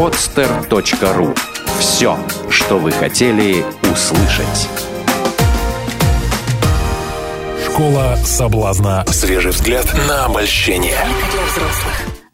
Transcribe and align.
podster.ru 0.00 1.36
Все, 1.78 2.16
что 2.48 2.78
вы 2.78 2.90
хотели 2.90 3.62
услышать. 3.92 4.66
Школа 7.66 8.16
соблазна. 8.24 9.04
Свежий 9.08 9.50
взгляд 9.50 9.84
на 10.08 10.24
обольщение. 10.24 10.96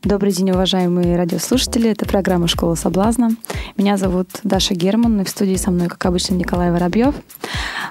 Добрый 0.05 0.31
день, 0.31 0.53
уважаемые 0.53 1.17
радиослушатели. 1.17 1.91
Это 1.91 2.07
программа 2.07 2.47
«Школа 2.47 2.77
соблазна». 2.77 3.31
Меня 3.77 3.97
зовут 3.97 4.29
Даша 4.45 4.75
Герман, 4.75 5.23
и 5.23 5.25
в 5.25 5.29
студии 5.29 5.57
со 5.57 5.73
мной, 5.73 5.89
как 5.89 6.07
обычно, 6.07 6.37
Николай 6.37 6.71
Воробьев. 6.71 7.17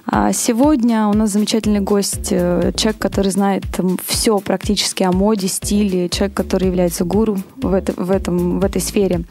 А 0.07 0.31
сегодня 0.33 1.07
у 1.07 1.13
нас 1.13 1.31
замечательный 1.31 1.79
гость, 1.79 2.27
э, 2.29 2.71
человек, 2.75 3.01
который 3.01 3.31
знает 3.31 3.63
все 4.05 4.39
практически 4.39 5.01
о 5.03 5.11
моде, 5.11 5.47
стиле, 5.47 6.09
человек, 6.09 6.35
который 6.35 6.67
является 6.67 7.03
гуру 7.05 7.39
в, 7.57 7.73
это, 7.73 7.93
в, 7.93 8.11
этом, 8.11 8.59
в 8.59 8.65
этой 8.65 8.81
сфере. 8.81 9.21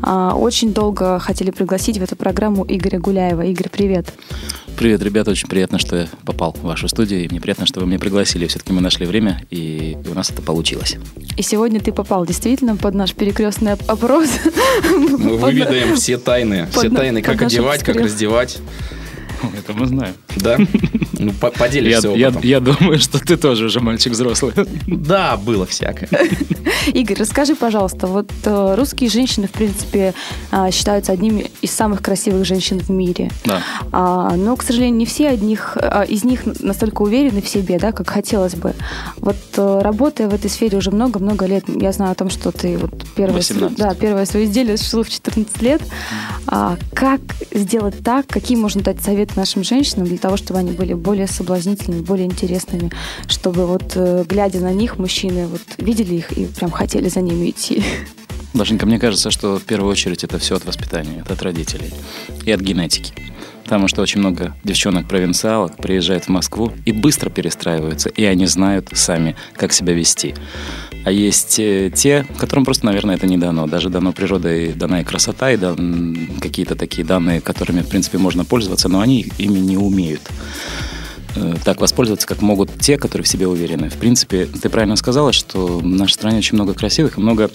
А, 0.00 0.34
очень 0.36 0.72
долго 0.72 1.18
хотели 1.18 1.50
пригласить 1.50 1.98
в 1.98 2.02
эту 2.02 2.14
программу 2.14 2.64
Игоря 2.68 3.00
Гуляева. 3.00 3.42
Игорь, 3.42 3.68
привет. 3.68 4.14
Привет, 4.76 5.02
ребята, 5.02 5.32
очень 5.32 5.48
приятно, 5.48 5.78
что 5.78 5.96
я 5.96 6.08
попал 6.24 6.52
в 6.52 6.62
вашу 6.62 6.88
студию, 6.88 7.24
и 7.24 7.28
мне 7.28 7.40
приятно, 7.40 7.66
что 7.66 7.80
вы 7.80 7.86
меня 7.86 7.98
пригласили. 7.98 8.46
Все-таки 8.46 8.72
мы 8.72 8.80
нашли 8.80 9.06
время, 9.06 9.42
и 9.50 9.98
у 10.08 10.14
нас 10.14 10.30
это 10.30 10.40
получилось. 10.40 10.96
И 11.36 11.42
сегодня 11.42 11.80
ты 11.80 11.92
попал 11.92 12.24
действительно 12.26 12.76
под 12.76 12.94
наш 12.94 13.12
перекрестный 13.12 13.72
опрос. 13.72 14.28
Мы 14.88 15.36
выведаем 15.36 15.96
все 15.96 16.16
тайны, 16.16 16.68
все 16.70 16.90
тайны, 16.90 17.22
как 17.22 17.42
одевать, 17.42 17.82
как 17.82 17.96
раздевать. 17.96 18.60
Это 19.58 19.72
мы 19.72 19.86
знаем. 19.86 20.14
Да? 20.36 20.58
Ну, 21.18 21.32
поделишься 21.32 22.08
я, 22.08 22.28
я, 22.28 22.34
я 22.42 22.60
думаю, 22.60 22.98
что 22.98 23.18
ты 23.18 23.36
тоже 23.36 23.66
уже 23.66 23.80
мальчик 23.80 24.12
взрослый. 24.12 24.52
Да, 24.86 25.36
было 25.36 25.66
всякое. 25.66 26.08
Игорь, 26.94 27.16
расскажи, 27.18 27.54
пожалуйста, 27.54 28.06
вот 28.06 28.30
э, 28.44 28.74
русские 28.76 29.10
женщины, 29.10 29.46
в 29.46 29.50
принципе, 29.50 30.14
э, 30.50 30.70
считаются 30.70 31.12
одними 31.12 31.50
из 31.60 31.70
самых 31.70 32.02
красивых 32.02 32.44
женщин 32.44 32.78
в 32.78 32.90
мире. 32.90 33.30
Да. 33.44 33.62
А, 33.90 34.36
но, 34.36 34.56
к 34.56 34.62
сожалению, 34.62 34.96
не 34.96 35.06
все 35.06 35.28
одних, 35.28 35.76
а, 35.76 36.02
из 36.02 36.24
них 36.24 36.42
настолько 36.60 37.02
уверены 37.02 37.42
в 37.42 37.48
себе, 37.48 37.78
да, 37.78 37.92
как 37.92 38.10
хотелось 38.10 38.54
бы. 38.54 38.74
Вот 39.16 39.36
э, 39.56 39.80
работая 39.82 40.28
в 40.28 40.34
этой 40.34 40.50
сфере 40.50 40.78
уже 40.78 40.90
много-много 40.90 41.46
лет, 41.46 41.64
я 41.68 41.92
знаю 41.92 42.12
о 42.12 42.14
том, 42.14 42.30
что 42.30 42.52
ты 42.52 42.76
вот 42.78 43.06
первое, 43.14 43.36
18. 43.36 43.76
да, 43.76 43.94
первое 43.94 44.24
свое 44.24 44.46
изделие 44.46 44.76
сшила 44.76 45.04
в 45.04 45.10
14 45.10 45.62
лет. 45.62 45.82
А, 46.46 46.76
как 46.94 47.20
сделать 47.52 48.02
так, 48.04 48.26
какие 48.26 48.56
можно 48.56 48.82
дать 48.82 49.00
советы 49.02 49.31
нашим 49.36 49.64
женщинам 49.64 50.06
для 50.06 50.18
того, 50.18 50.36
чтобы 50.36 50.60
они 50.60 50.72
были 50.72 50.94
более 50.94 51.26
соблазнительными, 51.26 52.02
более 52.02 52.26
интересными, 52.26 52.90
чтобы 53.26 53.66
вот 53.66 53.92
э, 53.94 54.24
глядя 54.28 54.60
на 54.60 54.72
них, 54.72 54.98
мужчины 54.98 55.46
вот 55.46 55.62
видели 55.78 56.16
их 56.16 56.32
и 56.32 56.46
прям 56.46 56.70
хотели 56.70 57.08
за 57.08 57.20
ними 57.20 57.50
идти. 57.50 57.82
Дашенька, 58.54 58.84
мне 58.84 58.98
кажется, 58.98 59.30
что 59.30 59.58
в 59.58 59.62
первую 59.62 59.90
очередь 59.90 60.24
это 60.24 60.38
все 60.38 60.56
от 60.56 60.66
воспитания, 60.66 61.20
это 61.24 61.32
от 61.32 61.42
родителей 61.42 61.90
и 62.44 62.50
от 62.52 62.60
генетики. 62.60 63.14
Потому 63.64 63.88
что 63.88 64.02
очень 64.02 64.20
много 64.20 64.54
девчонок-провинциалок 64.64 65.76
приезжают 65.78 66.24
в 66.24 66.28
Москву 66.28 66.72
и 66.84 66.92
быстро 66.92 67.30
перестраиваются, 67.30 68.10
и 68.10 68.24
они 68.24 68.46
знают 68.46 68.90
сами, 68.92 69.36
как 69.54 69.72
себя 69.72 69.94
вести. 69.94 70.34
А 71.04 71.10
есть 71.10 71.58
э, 71.58 71.90
те, 71.94 72.26
которым 72.38 72.64
просто, 72.64 72.86
наверное, 72.86 73.16
это 73.16 73.26
не 73.26 73.36
дано. 73.36 73.66
Даже 73.66 73.90
дано 73.90 74.12
природой, 74.12 74.72
дана 74.72 75.00
и 75.00 75.04
красота, 75.04 75.50
и 75.50 75.56
дан, 75.56 76.16
какие-то 76.40 76.76
такие 76.76 77.04
данные, 77.04 77.40
которыми, 77.40 77.80
в 77.80 77.88
принципе, 77.88 78.18
можно 78.18 78.44
пользоваться, 78.44 78.88
но 78.88 79.00
они 79.00 79.26
ими 79.38 79.58
не 79.58 79.76
умеют 79.76 80.22
э, 81.34 81.54
так 81.64 81.80
воспользоваться, 81.80 82.28
как 82.28 82.40
могут 82.40 82.78
те, 82.78 82.98
которые 82.98 83.24
в 83.24 83.28
себе 83.28 83.48
уверены. 83.48 83.90
В 83.90 83.96
принципе, 83.96 84.46
ты 84.46 84.68
правильно 84.68 84.96
сказала, 84.96 85.32
что 85.32 85.78
в 85.78 85.84
нашей 85.84 86.14
стране 86.14 86.38
очень 86.38 86.54
много 86.54 86.74
красивых 86.74 87.16
много 87.16 87.50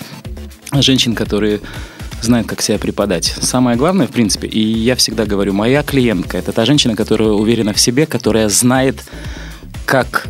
женщин, 0.73 1.15
которые 1.15 1.61
знают, 2.21 2.47
как 2.47 2.61
себя 2.61 2.77
преподать. 2.77 3.25
Самое 3.25 3.77
главное, 3.77 4.07
в 4.07 4.11
принципе, 4.11 4.47
и 4.47 4.59
я 4.59 4.95
всегда 4.95 5.25
говорю, 5.25 5.53
моя 5.53 5.83
клиентка– 5.83 6.37
это 6.39 6.51
та 6.51 6.65
женщина, 6.65 6.95
которая 6.95 7.29
уверена 7.29 7.73
в 7.73 7.79
себе, 7.79 8.05
которая 8.05 8.49
знает, 8.49 9.05
как 9.85 10.27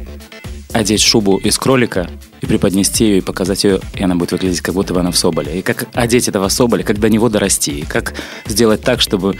одеть 0.73 1.01
шубу 1.01 1.38
из 1.38 1.57
кролика 1.57 2.09
и 2.41 2.45
преподнести 2.45 3.05
ее 3.05 3.17
и 3.19 3.21
показать 3.21 3.63
ее, 3.63 3.79
и 3.93 4.03
она 4.03 4.15
будет 4.15 4.31
выглядеть, 4.31 4.61
как 4.61 4.75
будто 4.75 4.93
бы 4.93 4.99
она 4.99 5.11
в 5.11 5.17
соболе. 5.17 5.59
И 5.59 5.61
как 5.61 5.87
одеть 5.93 6.27
этого 6.27 6.49
соболя, 6.49 6.83
как 6.83 6.99
до 6.99 7.09
него 7.09 7.29
дорасти. 7.29 7.79
И 7.79 7.85
как 7.85 8.13
сделать 8.45 8.81
так, 8.81 9.01
чтобы 9.01 9.35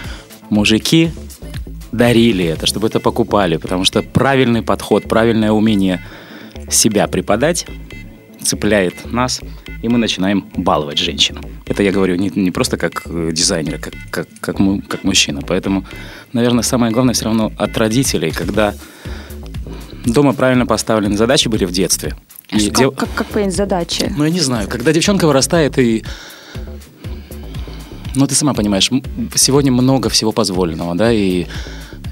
мужики 0.50 1.12
дарили 1.92 2.46
это, 2.46 2.66
чтобы 2.66 2.88
это 2.88 3.00
покупали. 3.00 3.58
Потому 3.58 3.86
что 3.86 4.02
правильный 4.02 4.62
подход, 4.62 5.04
правильное 5.04 5.52
умение 5.52 6.04
себя 6.70 7.08
преподать 7.08 7.66
цепляет 8.42 9.12
нас, 9.12 9.42
и 9.82 9.90
мы 9.90 9.98
начинаем 9.98 10.46
баловать 10.56 10.98
женщину. 10.98 11.42
Это 11.66 11.84
я 11.84 11.92
говорю 11.92 12.16
не, 12.16 12.32
не 12.34 12.52
просто 12.52 12.78
как 12.78 13.04
э, 13.06 13.32
дизайнер, 13.34 13.80
как, 13.80 13.94
как, 14.10 14.28
как, 14.40 14.60
мы, 14.60 14.82
как 14.82 15.04
мужчина. 15.04 15.42
Поэтому, 15.46 15.86
наверное, 16.34 16.64
самое 16.64 16.92
главное 16.94 17.14
все 17.14 17.26
равно 17.26 17.52
от 17.58 17.78
родителей, 17.78 18.32
когда 18.32 18.74
дома 20.06 20.34
правильно 20.34 20.66
поставлены 20.66 21.18
задачи 21.18 21.48
были 21.48 21.66
в 21.66 21.72
детстве. 21.72 22.16
А 22.50 22.58
и 22.58 22.70
как, 22.70 22.78
дев... 22.78 22.96
как, 22.96 23.14
как 23.14 23.28
понять 23.28 23.56
задачи? 23.56 24.12
Ну, 24.16 24.24
я 24.24 24.30
не 24.30 24.40
знаю. 24.40 24.68
Когда 24.68 24.94
девчонка 24.94 25.28
вырастает 25.28 25.78
и 25.78 26.04
ну, 28.16 28.26
ты 28.26 28.34
сама 28.34 28.54
понимаешь, 28.54 28.90
сегодня 29.36 29.72
много 29.72 30.10
всего 30.10 30.32
позволенного, 30.32 30.96
да, 30.96 31.12
и 31.12 31.46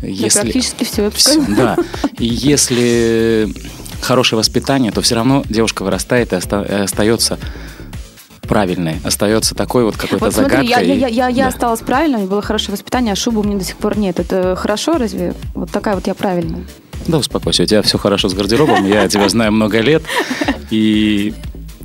если... 0.04 0.38
Да, 0.38 0.42
практически 0.44 0.84
все. 0.84 1.10
все 1.10 1.42
да, 1.48 1.78
и 2.20 2.26
если 2.26 3.52
хорошее 4.02 4.38
воспитание, 4.38 4.92
то 4.92 5.02
все 5.02 5.16
равно 5.16 5.44
девушка 5.50 5.84
вырастает 5.84 6.32
и 6.32 6.36
оста- 6.36 6.84
остается 6.84 7.40
правильной, 8.42 8.98
остается 9.04 9.56
такой 9.56 9.84
вот 9.84 9.98
какой-то 9.98 10.26
вот 10.26 10.34
загадкой. 10.34 10.68
Смотри, 10.68 10.88
я, 10.90 10.96
я, 10.96 11.08
я, 11.08 11.28
я 11.28 11.44
да. 11.46 11.48
осталась 11.48 11.80
правильной, 11.80 12.28
было 12.28 12.44
хорошее 12.44 12.74
воспитание, 12.74 13.14
а 13.14 13.16
шубы 13.16 13.40
у 13.40 13.44
меня 13.44 13.58
до 13.58 13.64
сих 13.64 13.78
пор 13.78 13.98
нет. 13.98 14.20
Это 14.20 14.56
хорошо 14.56 15.00
разве? 15.00 15.34
Вот 15.56 15.72
такая 15.72 15.96
вот 15.96 16.06
я 16.06 16.14
правильная. 16.14 16.66
Да, 17.08 17.18
успокойся, 17.18 17.64
у 17.64 17.66
тебя 17.66 17.82
все 17.82 17.98
хорошо 17.98 18.30
с 18.30 18.34
гардеробом, 18.34 18.86
я 18.86 19.08
тебя 19.08 19.30
знаю 19.30 19.52
много 19.52 19.80
лет, 19.80 20.04
и 20.72 21.34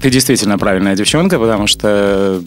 ты 0.00 0.10
действительно 0.10 0.58
правильная 0.58 0.96
девчонка, 0.96 1.38
потому 1.38 1.66
что 1.66 2.42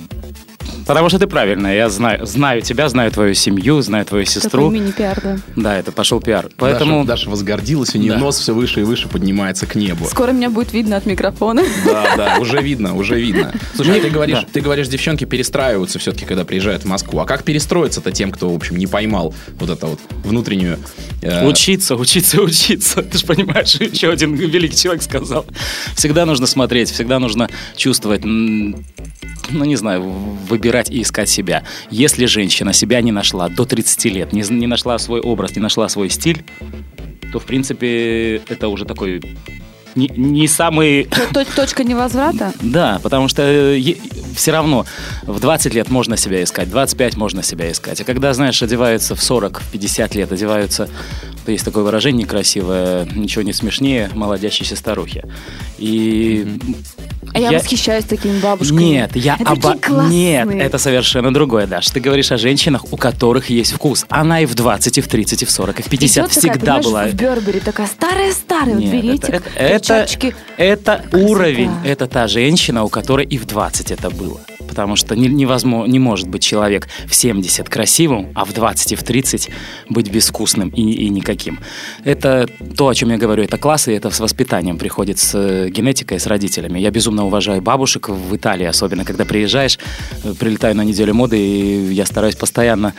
Потому 0.85 1.09
что 1.09 1.19
ты 1.19 1.27
правильная. 1.27 1.75
Я 1.75 1.89
знаю, 1.89 2.25
знаю 2.25 2.61
тебя, 2.61 2.89
знаю 2.89 3.11
твою 3.11 3.33
семью, 3.33 3.81
знаю 3.81 4.05
твою 4.05 4.25
сестру. 4.25 4.65
Такой 4.65 4.79
мини-пиар, 4.79 5.19
да. 5.21 5.37
Да, 5.55 5.77
это 5.77 5.91
пошел 5.91 6.19
пиар. 6.19 6.49
Поэтому... 6.57 7.05
Даша, 7.05 7.23
Даша 7.23 7.29
возгордилась, 7.29 7.95
у 7.95 7.97
нее 7.97 8.13
да. 8.13 8.17
нос 8.19 8.39
все 8.39 8.53
выше 8.53 8.81
и 8.81 8.83
выше 8.83 9.07
поднимается 9.07 9.65
к 9.65 9.75
небу. 9.75 10.05
Скоро 10.05 10.31
меня 10.31 10.49
будет 10.49 10.73
видно 10.73 10.97
от 10.97 11.05
микрофона. 11.05 11.63
Да, 11.85 12.15
да, 12.15 12.37
уже 12.39 12.61
видно, 12.61 12.95
уже 12.95 13.19
видно. 13.19 13.53
Слушай, 13.75 13.99
а 13.99 14.01
ты 14.01 14.09
говоришь, 14.09 14.39
да. 14.39 14.47
ты 14.51 14.61
говоришь, 14.61 14.87
девчонки 14.87 15.25
перестраиваются 15.25 15.99
все-таки, 15.99 16.25
когда 16.25 16.43
приезжают 16.43 16.83
в 16.83 16.85
Москву. 16.85 17.19
А 17.19 17.25
как 17.25 17.43
перестроиться-то 17.43 18.11
тем, 18.11 18.31
кто, 18.31 18.49
в 18.49 18.55
общем, 18.55 18.77
не 18.77 18.87
поймал 18.87 19.33
вот 19.59 19.69
это 19.69 19.87
вот 19.87 19.99
внутреннюю... 20.23 20.79
Э... 21.21 21.47
Учиться, 21.47 21.95
учиться, 21.95 22.41
учиться. 22.41 23.03
Ты 23.03 23.17
же 23.17 23.25
понимаешь, 23.25 23.75
еще 23.75 24.09
один 24.09 24.35
великий 24.35 24.77
человек 24.77 25.03
сказал. 25.03 25.45
Всегда 25.95 26.25
нужно 26.25 26.47
смотреть, 26.47 26.91
всегда 26.91 27.19
нужно 27.19 27.49
чувствовать 27.75 28.23
ну, 29.49 29.65
не 29.65 29.75
знаю, 29.75 30.01
выбирать 30.01 30.72
и 30.89 31.01
искать 31.01 31.29
себя. 31.29 31.63
Если 31.89 32.25
женщина 32.25 32.73
себя 32.73 33.01
не 33.01 33.11
нашла 33.11 33.49
до 33.49 33.65
30 33.65 34.05
лет, 34.05 34.33
не, 34.33 34.41
не 34.49 34.67
нашла 34.67 34.97
свой 34.97 35.21
образ, 35.21 35.55
не 35.55 35.61
нашла 35.61 35.89
свой 35.89 36.09
стиль, 36.09 36.43
то, 37.31 37.39
в 37.39 37.45
принципе, 37.45 38.37
это 38.47 38.67
уже 38.67 38.85
такой 38.85 39.21
не, 39.95 40.07
не 40.15 40.47
самый... 40.47 41.07
Точка 41.55 41.83
невозврата? 41.83 42.53
Да, 42.61 42.99
потому 43.03 43.27
что 43.27 43.77
все 44.35 44.51
равно 44.51 44.85
в 45.23 45.39
20 45.39 45.73
лет 45.73 45.89
можно 45.89 46.17
себя 46.17 46.43
искать, 46.43 46.67
в 46.67 46.71
25 46.71 47.15
можно 47.15 47.43
себя 47.43 47.71
искать. 47.71 48.01
А 48.01 48.03
когда, 48.03 48.33
знаешь, 48.33 48.61
одеваются 48.63 49.15
в 49.15 49.21
40, 49.21 49.61
в 49.61 49.71
50 49.71 50.15
лет, 50.15 50.31
одеваются, 50.31 50.89
то 51.45 51.51
есть 51.51 51.63
такое 51.63 51.83
выражение 51.83 52.25
красивое, 52.25 53.05
ничего 53.05 53.43
не 53.43 53.53
смешнее 53.53 54.09
молодящейся 54.13 54.75
старухи. 54.75 55.23
И 55.77 56.47
а 57.33 57.39
я, 57.39 57.51
я 57.51 57.59
восхищаюсь 57.59 58.05
такими 58.05 58.39
бабушками. 58.39 58.83
Нет, 58.83 59.15
я 59.15 59.37
оба... 59.45 59.77
Нет, 60.09 60.49
это 60.49 60.77
совершенно 60.77 61.33
другое, 61.33 61.67
Даш. 61.67 61.87
Ты 61.89 61.99
говоришь 61.99 62.31
о 62.31 62.37
женщинах, 62.37 62.85
у 62.91 62.97
которых 62.97 63.49
есть 63.49 63.73
вкус. 63.73 64.05
Она 64.09 64.41
и 64.41 64.45
в 64.45 64.55
20, 64.55 64.97
и 64.97 65.01
в 65.01 65.07
30, 65.07 65.43
и 65.43 65.45
в 65.45 65.51
40, 65.51 65.79
и 65.79 65.83
в 65.83 65.89
50 65.89 66.25
Идет 66.25 66.31
всегда 66.31 66.53
такая, 66.53 66.83
была. 66.83 67.07
в 67.07 67.13
Бербери 67.13 67.59
такая 67.59 67.87
старая-старая. 67.87 68.75
Вот 68.75 68.83
берите, 68.83 69.31
это, 69.31 69.49
это, 69.55 70.07
это 70.57 71.05
уровень. 71.13 71.71
Это 71.83 72.07
та 72.07 72.27
женщина, 72.27 72.83
у 72.83 72.89
которой 72.89 73.25
и 73.25 73.37
в 73.37 73.45
20 73.45 73.91
это 73.91 74.09
было 74.09 74.39
потому 74.67 74.95
что 74.95 75.15
не, 75.15 75.27
невозможно, 75.27 75.91
не 75.91 75.99
может 75.99 76.27
быть 76.27 76.43
человек 76.43 76.87
в 77.07 77.15
70 77.15 77.69
красивым, 77.69 78.31
а 78.35 78.45
в 78.45 78.53
20 78.53 78.91
и 78.93 78.95
в 78.95 79.03
30 79.03 79.49
быть 79.89 80.09
безвкусным 80.09 80.69
и, 80.69 80.81
и 80.81 81.09
никаким. 81.09 81.59
Это 82.03 82.47
то, 82.75 82.87
о 82.87 82.95
чем 82.95 83.09
я 83.09 83.17
говорю, 83.17 83.43
это 83.43 83.57
классы, 83.57 83.95
это 83.95 84.09
с 84.09 84.19
воспитанием 84.19 84.77
приходит 84.77 85.19
с 85.19 85.35
э, 85.35 85.69
генетикой, 85.69 86.19
с 86.19 86.27
родителями. 86.27 86.79
Я 86.79 86.91
безумно 86.91 87.25
уважаю 87.25 87.61
бабушек 87.61 88.09
в 88.09 88.35
Италии, 88.35 88.65
особенно 88.65 89.05
когда 89.05 89.25
приезжаешь, 89.25 89.79
э, 90.23 90.33
прилетаю 90.39 90.75
на 90.75 90.83
неделю 90.83 91.13
моды, 91.13 91.37
и 91.37 91.93
я 91.93 92.05
стараюсь 92.05 92.35
постоянно 92.35 92.93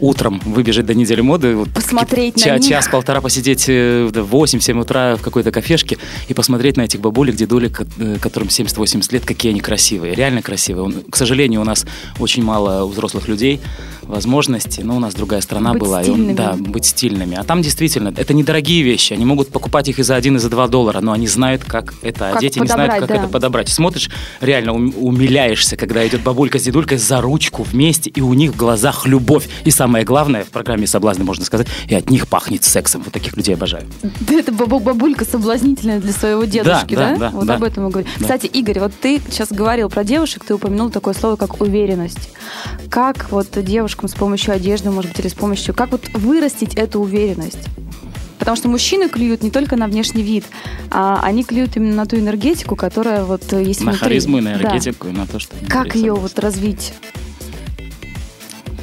утром 0.00 0.40
выбежать 0.44 0.86
до 0.86 0.94
недели 0.94 1.20
моды, 1.20 1.56
посмотреть 1.74 2.36
на 2.44 2.56
них. 2.56 2.68
час-полтора 2.68 3.20
посидеть 3.20 3.68
э, 3.68 4.08
в 4.12 4.34
8-7 4.34 4.80
утра 4.80 5.16
в 5.16 5.22
какой-то 5.22 5.50
кафешке 5.50 5.98
и 6.28 6.34
посмотреть 6.34 6.76
на 6.76 6.82
этих 6.82 7.00
бабулек, 7.00 7.34
дедулек, 7.34 7.82
которым 8.20 8.48
70-80 8.48 9.12
лет, 9.12 9.24
какие 9.24 9.50
они 9.52 9.60
красивые, 9.60 10.14
реально 10.14 10.42
красивые. 10.42 10.84
Он, 10.84 10.94
сожалению, 11.18 11.60
у 11.60 11.64
нас 11.64 11.84
очень 12.18 12.42
мало 12.42 12.84
у 12.84 12.88
взрослых 12.88 13.28
людей 13.28 13.60
возможности, 14.02 14.80
но 14.80 14.96
у 14.96 15.00
нас 15.00 15.14
другая 15.14 15.40
страна 15.42 15.72
Быть 15.74 15.82
была. 15.82 16.00
и 16.00 16.04
стильными. 16.04 16.30
он- 16.30 16.34
да, 16.36 16.52
быть 16.54 16.84
стильными. 16.86 17.36
А 17.36 17.44
там 17.44 17.60
действительно, 17.62 18.12
это 18.16 18.32
недорогие 18.32 18.82
вещи. 18.82 19.12
Они 19.12 19.24
могут 19.24 19.50
покупать 19.50 19.88
их 19.88 19.98
и 19.98 20.02
за 20.02 20.16
один, 20.16 20.36
и 20.36 20.38
за 20.38 20.48
два 20.48 20.66
доллара, 20.66 21.00
но 21.00 21.12
они 21.12 21.26
знают, 21.26 21.64
как 21.64 21.94
это 22.02 22.20
Как 22.30 22.36
одеть, 22.38 22.56
и 22.56 22.60
не 22.60 22.66
знают, 22.66 22.94
как 22.94 23.08
да. 23.08 23.14
это 23.16 23.28
подобрать. 23.28 23.68
Смотришь, 23.68 24.08
реально 24.40 24.72
ум- 24.72 24.94
умиляешься, 24.96 25.76
когда 25.76 26.06
идет 26.06 26.22
бабулька 26.22 26.58
с 26.58 26.62
дедулькой 26.62 26.98
за 26.98 27.20
ручку 27.20 27.64
вместе, 27.64 28.08
и 28.10 28.20
у 28.22 28.32
них 28.34 28.52
в 28.52 28.56
глазах 28.56 29.06
любовь. 29.06 29.46
И 29.64 29.70
самое 29.70 30.04
главное, 30.04 30.44
в 30.44 30.48
программе 30.48 30.86
«Соблазны» 30.86 31.24
можно 31.24 31.44
сказать, 31.44 31.66
и 31.86 31.94
от 31.94 32.08
них 32.10 32.28
пахнет 32.28 32.64
сексом. 32.64 33.02
Вот 33.02 33.12
таких 33.12 33.36
людей 33.36 33.54
обожаю. 33.54 33.84
Да, 34.02 34.34
это 34.34 34.52
бабу- 34.52 34.80
бабулька 34.80 35.24
соблазнительная 35.26 36.00
для 36.00 36.12
своего 36.12 36.44
дедушки, 36.44 36.94
да? 36.94 37.10
да, 37.12 37.16
да, 37.18 37.30
вот 37.30 37.46
да. 37.46 37.54
об 37.56 37.62
этом 37.62 37.84
мы 37.84 37.90
говорим. 37.90 38.10
Да. 38.16 38.22
Кстати, 38.22 38.46
Игорь, 38.46 38.80
вот 38.80 38.92
ты 39.00 39.20
сейчас 39.30 39.48
говорил 39.52 39.90
про 39.90 40.02
девушек, 40.04 40.44
ты 40.46 40.54
упомянул 40.54 40.88
такое 40.98 41.14
слово, 41.14 41.36
как 41.36 41.60
уверенность. 41.60 42.30
Как 42.90 43.30
вот 43.30 43.46
девушкам 43.64 44.08
с 44.08 44.14
помощью 44.14 44.52
одежды, 44.54 44.90
может 44.90 45.12
быть, 45.12 45.20
или 45.20 45.28
с 45.28 45.34
помощью... 45.34 45.74
Как 45.74 45.92
вот 45.92 46.08
вырастить 46.14 46.74
эту 46.74 47.00
уверенность? 47.00 47.58
Потому 48.38 48.56
что 48.56 48.68
мужчины 48.68 49.08
клюют 49.08 49.42
не 49.42 49.50
только 49.50 49.76
на 49.76 49.86
внешний 49.86 50.22
вид, 50.22 50.44
а 50.90 51.20
они 51.22 51.44
клюют 51.44 51.76
именно 51.76 51.94
на 51.94 52.06
ту 52.06 52.16
энергетику, 52.16 52.76
которая 52.76 53.24
вот 53.24 53.42
есть 53.52 53.80
На 53.80 53.90
внутри. 53.92 53.98
харизму 54.08 54.38
и 54.38 54.40
на 54.40 54.54
Да. 54.54 54.60
энергетику, 54.62 55.08
и 55.08 55.12
на 55.12 55.26
то, 55.26 55.38
что... 55.38 55.54
Как 55.68 55.94
ее 55.94 56.14
вот 56.14 56.38
развить? 56.38 56.92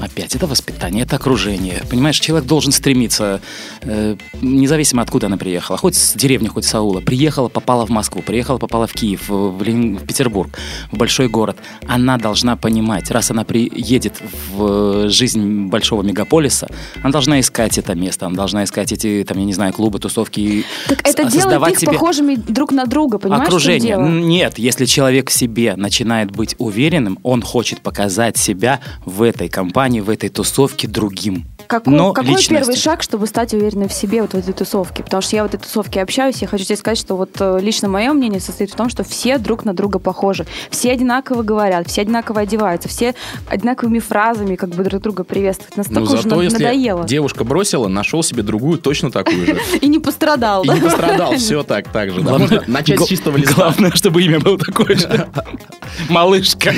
Опять, 0.06 0.36
это 0.36 0.46
воспитание, 0.46 1.04
это 1.04 1.16
окружение. 1.16 1.82
Понимаешь, 1.90 2.20
человек 2.20 2.48
должен 2.48 2.72
стремиться, 2.72 3.42
э, 3.82 4.16
независимо 4.42 5.02
откуда 5.02 5.28
она 5.28 5.38
приехала, 5.38 5.78
хоть 5.78 5.96
с 5.96 6.14
деревни, 6.14 6.48
хоть 6.48 6.66
с 6.66 6.76
аула, 6.76 7.00
приехала, 7.00 7.50
попала 7.50 7.86
в 7.86 7.90
Москву, 7.90 8.22
приехала, 8.22 8.58
попала 8.60 8.86
в 8.86 8.94
Киев, 8.94 9.28
в, 9.30 9.58
в 9.58 9.64
Лен- 9.64 9.98
в 9.98 10.06
Петербург, 10.06 10.52
в 10.92 10.98
большой 10.98 11.28
город. 11.28 11.58
Она 11.88 12.18
должна 12.18 12.56
понимать, 12.56 13.10
раз 13.10 13.32
она 13.32 13.44
приедет 13.46 14.22
в 14.56 15.10
жизнь 15.10 15.68
большого 15.68 16.04
мегаполиса, 16.04 16.68
она 17.02 17.12
должна 17.12 17.40
искать 17.40 17.78
это 17.78 17.96
место, 17.96 18.28
она 18.28 18.36
должна 18.36 18.64
искать 18.64 18.92
эти, 18.92 19.26
там, 19.28 19.40
я 19.40 19.46
не 19.46 19.54
знаю, 19.54 19.74
клубы, 19.74 20.00
тусовки. 20.00 20.66
Так 20.88 21.00
это 21.00 21.24
делает 21.24 21.34
создавать 21.34 21.74
их 21.74 21.80
себе 21.80 21.94
похожими 21.94 22.36
друг 22.36 22.72
на 22.72 22.86
друга, 22.86 23.18
понимаешь? 23.18 23.48
окружение. 23.48 23.98
Нет, 23.98 24.60
если 24.60 24.86
человек 24.86 25.30
в 25.30 25.34
себе 25.34 25.76
начинает 25.76 26.32
быть 26.32 26.56
уверенным, 26.60 27.18
он 27.24 27.42
хочет 27.42 27.82
показать 27.82 28.38
себя 28.38 28.80
в 29.06 29.22
этой 29.22 29.50
компании, 29.50 29.95
в 30.02 30.10
этой 30.10 30.30
тусовке 30.30 30.88
другим. 30.88 31.46
Какой, 31.68 31.94
Но 31.94 32.14
какой 32.14 32.32
личностью. 32.32 32.58
первый 32.58 32.76
шаг, 32.78 33.02
чтобы 33.04 33.28
стать 33.28 33.54
уверенной 33.54 33.88
в 33.88 33.94
себе 33.94 34.22
вот 34.22 34.32
в 34.32 34.36
этой 34.36 34.54
тусовке? 34.54 35.04
Потому 35.04 35.22
что 35.22 35.36
я 35.36 35.44
в 35.44 35.48
этой 35.48 35.58
тусовке 35.58 36.02
общаюсь, 36.02 36.38
я 36.42 36.48
хочу 36.48 36.64
тебе 36.66 36.76
сказать, 36.76 36.98
что 36.98 37.16
вот 37.16 37.32
э, 37.40 37.60
лично 37.62 37.88
мое 37.88 38.14
мнение 38.14 38.40
состоит 38.40 38.72
в 38.72 38.76
том, 38.76 38.90
что 38.90 39.04
все 39.04 39.38
друг 39.38 39.66
на 39.66 39.74
друга 39.74 40.00
похожи. 40.00 40.46
Все 40.70 40.92
одинаково 40.92 41.44
говорят, 41.44 41.88
все 41.88 42.02
одинаково 42.02 42.42
одеваются, 42.42 42.88
все 42.90 43.16
одинаковыми 43.48 44.00
фразами 44.00 44.56
как 44.56 44.70
бы 44.70 44.84
друг 44.84 45.02
друга 45.02 45.24
приветствуют. 45.24 45.78
Настолько 45.78 46.00
Ну, 46.02 46.14
уже 46.14 46.22
зато 46.24 46.42
если 46.42 46.64
надоело. 46.64 47.04
девушка 47.06 47.44
бросила, 47.44 47.88
нашел 47.88 48.22
себе 48.24 48.44
другую 48.44 48.78
точно 48.78 49.12
такую 49.12 49.46
же. 49.46 49.60
И 49.82 49.88
не 49.88 50.00
пострадал, 50.00 50.64
И 50.64 50.70
не 50.70 50.80
пострадал, 50.80 51.34
все 51.36 51.64
так, 51.64 51.90
так 51.90 52.12
же. 52.12 52.22
начать 52.68 53.02
с 53.02 53.06
чистого 53.08 53.38
листа. 53.38 53.56
Главное, 53.56 53.92
чтобы 53.92 54.22
имя 54.24 54.40
было 54.40 54.58
такое 54.58 54.96
же. 54.96 55.28
Малышка. 56.10 56.74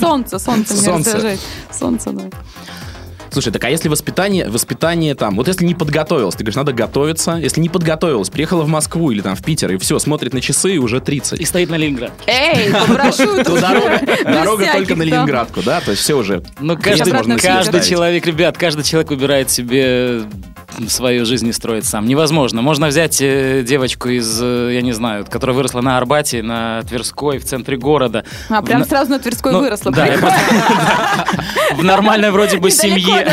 Солнце, 0.00 0.38
солнце 0.38 0.76
Солнце. 0.76 1.36
Солнце, 1.70 2.10
да. 2.10 2.22
Слушай, 3.32 3.52
так 3.52 3.64
а 3.64 3.70
если 3.70 3.88
воспитание, 3.88 4.48
воспитание 4.48 5.14
там, 5.14 5.36
вот 5.36 5.48
если 5.48 5.64
не 5.64 5.74
подготовилась, 5.74 6.34
ты 6.34 6.44
говоришь, 6.44 6.56
надо 6.56 6.72
готовиться, 6.72 7.32
если 7.32 7.60
не 7.60 7.68
подготовилась, 7.68 8.28
приехала 8.28 8.62
в 8.62 8.68
Москву 8.68 9.10
или 9.10 9.22
там 9.22 9.34
в 9.34 9.42
Питер, 9.42 9.72
и 9.72 9.78
все, 9.78 9.98
смотрит 9.98 10.34
на 10.34 10.40
часы, 10.40 10.74
и 10.74 10.78
уже 10.78 11.00
30. 11.00 11.40
И 11.40 11.44
стоит 11.44 11.70
на 11.70 11.76
Ленинград. 11.76 12.12
Эй, 12.26 12.70
попрошу. 12.70 13.42
То 13.44 13.60
дорога, 13.60 14.72
только 14.72 14.96
на. 14.96 15.02
Ленинградку, 15.02 15.62
да? 15.62 15.80
То 15.80 15.92
есть 15.92 16.02
все 16.02 16.16
уже. 16.16 16.42
Ну, 16.60 16.76
каждый, 16.76 17.82
человек, 17.82 18.26
ребят, 18.26 18.56
каждый 18.56 18.84
человек 18.84 19.10
выбирает 19.10 19.50
себе 19.50 20.22
свою 20.88 21.24
жизнь 21.24 21.48
и 21.48 21.52
строит 21.52 21.84
сам. 21.84 22.06
Невозможно. 22.06 22.62
Можно 22.62 22.86
взять 22.88 23.20
э, 23.20 23.62
девочку 23.66 24.08
из, 24.08 24.40
э, 24.42 24.70
я 24.74 24.82
не 24.82 24.92
знаю, 24.92 25.26
которая 25.28 25.56
выросла 25.56 25.80
на 25.80 25.96
Арбате, 25.98 26.42
на 26.42 26.82
Тверской, 26.82 27.38
в 27.38 27.44
центре 27.44 27.76
города. 27.76 28.24
А, 28.48 28.60
В 28.60 28.64
прям 28.64 28.80
на- 28.80 28.86
сразу 28.86 29.10
на 29.10 29.18
Тверской 29.18 29.52
ну, 29.52 29.60
выросла. 29.60 29.92
да, 29.92 30.06
В 31.76 31.82
нормальной 31.84 32.30
вроде 32.30 32.58
бы 32.58 32.70
семье. 32.70 33.26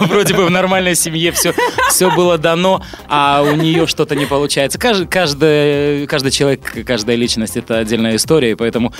Вроде 0.00 0.34
бы 0.34 0.46
в 0.46 0.50
нормальной 0.50 0.94
семье 0.94 1.32
все, 1.32 1.52
все 1.90 2.10
было 2.14 2.38
дано, 2.38 2.82
а 3.08 3.42
у 3.42 3.54
нее 3.54 3.86
что-то 3.86 4.14
не 4.16 4.26
получается. 4.26 4.78
Каждый, 4.78 5.06
каждый, 5.06 6.06
каждый 6.06 6.30
человек, 6.30 6.84
каждая 6.86 7.16
личность 7.16 7.56
это 7.56 7.78
отдельная 7.78 8.16
история, 8.16 8.52
и 8.52 8.54
поэтому 8.54 8.92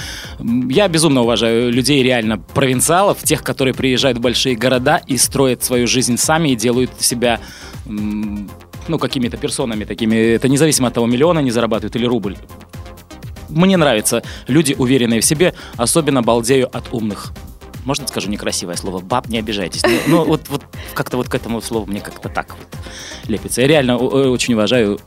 я 0.69 0.89
безумно 0.89 1.23
уважаю 1.23 1.73
людей 1.73 2.03
реально 2.03 2.39
провинциалов, 2.39 3.23
тех, 3.23 3.43
которые 3.43 3.75
приезжают 3.75 4.19
в 4.19 4.21
большие 4.21 4.57
города 4.57 5.01
и 5.07 5.17
строят 5.17 5.65
свою 5.65 5.87
жизнь 5.87 6.17
сами 6.17 6.54
делают 6.57 7.01
себя 7.01 7.41
ну, 7.87 8.99
какими-то 8.99 9.37
персонами 9.37 9.85
такими. 9.85 10.17
Это 10.17 10.49
независимо 10.49 10.89
от 10.89 10.95
того, 10.95 11.07
миллиона 11.07 11.41
они 11.41 11.51
зарабатывают 11.51 11.97
или 11.97 12.07
рубль. 12.07 12.37
Мне 13.49 13.77
нравятся 13.77 14.23
люди, 14.49 14.75
уверенные 14.77 15.21
в 15.21 15.25
себе, 15.25 15.55
особенно 15.77 16.23
балдею 16.23 16.69
от 16.77 16.93
умных. 16.93 17.33
Можно 17.85 18.07
скажу 18.09 18.31
некрасивое 18.31 18.77
слово? 18.77 19.01
Баб, 19.01 19.29
не 19.29 19.39
обижайтесь. 19.39 19.83
Ну, 19.83 19.91
ну, 20.07 20.25
вот, 20.25 20.49
вот 20.49 20.63
как-то 20.95 21.17
вот 21.17 21.29
к 21.29 21.35
этому 21.35 21.61
слову 21.61 21.87
мне 21.87 22.01
как-то 22.01 22.29
так 22.29 22.49
вот 22.51 22.67
лепится. 23.29 23.61
Я 23.63 23.69
реально 23.69 23.97
очень 23.97 24.55
уважаю 24.55 24.99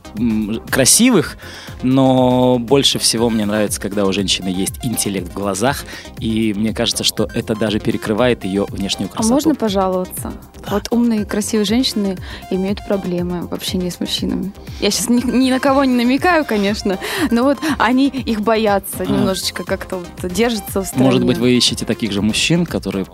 красивых, 0.70 1.36
но 1.82 2.58
больше 2.58 2.98
всего 2.98 3.30
мне 3.30 3.46
нравится, 3.46 3.80
когда 3.80 4.04
у 4.04 4.12
женщины 4.12 4.48
есть 4.48 4.84
интеллект 4.84 5.28
в 5.28 5.34
глазах, 5.34 5.84
и 6.18 6.52
мне 6.54 6.74
кажется, 6.74 7.04
что 7.04 7.28
это 7.34 7.54
даже 7.54 7.78
перекрывает 7.80 8.44
ее 8.44 8.64
внешнюю 8.68 9.08
А 9.12 9.14
красоту. 9.14 9.34
можно 9.34 9.54
пожаловаться? 9.54 10.32
Вот 10.68 10.88
умные, 10.90 11.24
красивые 11.24 11.64
женщины 11.64 12.16
имеют 12.50 12.84
проблемы 12.86 13.46
в 13.46 13.54
общении 13.54 13.90
с 13.90 14.00
мужчинами. 14.00 14.52
Я 14.80 14.90
сейчас 14.90 15.08
ни, 15.08 15.20
ни 15.24 15.50
на 15.50 15.60
кого 15.60 15.84
не 15.84 15.94
намекаю, 15.94 16.44
конечно, 16.44 16.98
но 17.30 17.44
вот 17.44 17.58
они 17.78 18.08
их 18.08 18.40
боятся 18.40 19.04
немножечко 19.06 19.64
как-то 19.64 19.98
вот 19.98 20.32
держатся 20.32 20.82
в 20.82 20.86
стороне. 20.86 21.04
Может 21.04 21.24
быть, 21.24 21.38
вы 21.38 21.56
ищете 21.56 21.84
таких 21.84 22.12
же 22.12 22.22
мужчин, 22.22 22.66
которые 22.68 23.06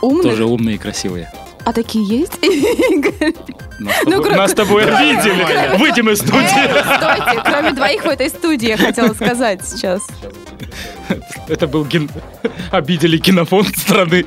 умных? 0.00 0.22
тоже 0.22 0.44
умные 0.44 0.76
и 0.76 0.78
красивые. 0.78 1.30
А 1.64 1.72
такие 1.72 2.04
есть? 2.04 2.32
Нас 3.80 3.94
Ну, 4.04 4.22
тобой, 4.22 4.36
нас 4.36 4.50
с 4.50 4.54
тобой 4.54 4.84
обидели. 4.84 5.76
Выйдем 5.78 6.10
из 6.10 6.18
студии. 6.18 6.68
Эй, 6.68 6.82
стойте, 6.82 7.42
кроме 7.42 7.72
двоих 7.72 8.04
в 8.04 8.08
этой 8.08 8.28
студии, 8.28 8.68
я 8.68 8.76
хотела 8.76 9.14
сказать 9.14 9.66
сейчас. 9.66 10.06
Это 11.48 11.66
был 11.66 11.84
ген... 11.84 12.10
Обидели 12.70 13.16
кинофонд 13.16 13.76
страны. 13.78 14.26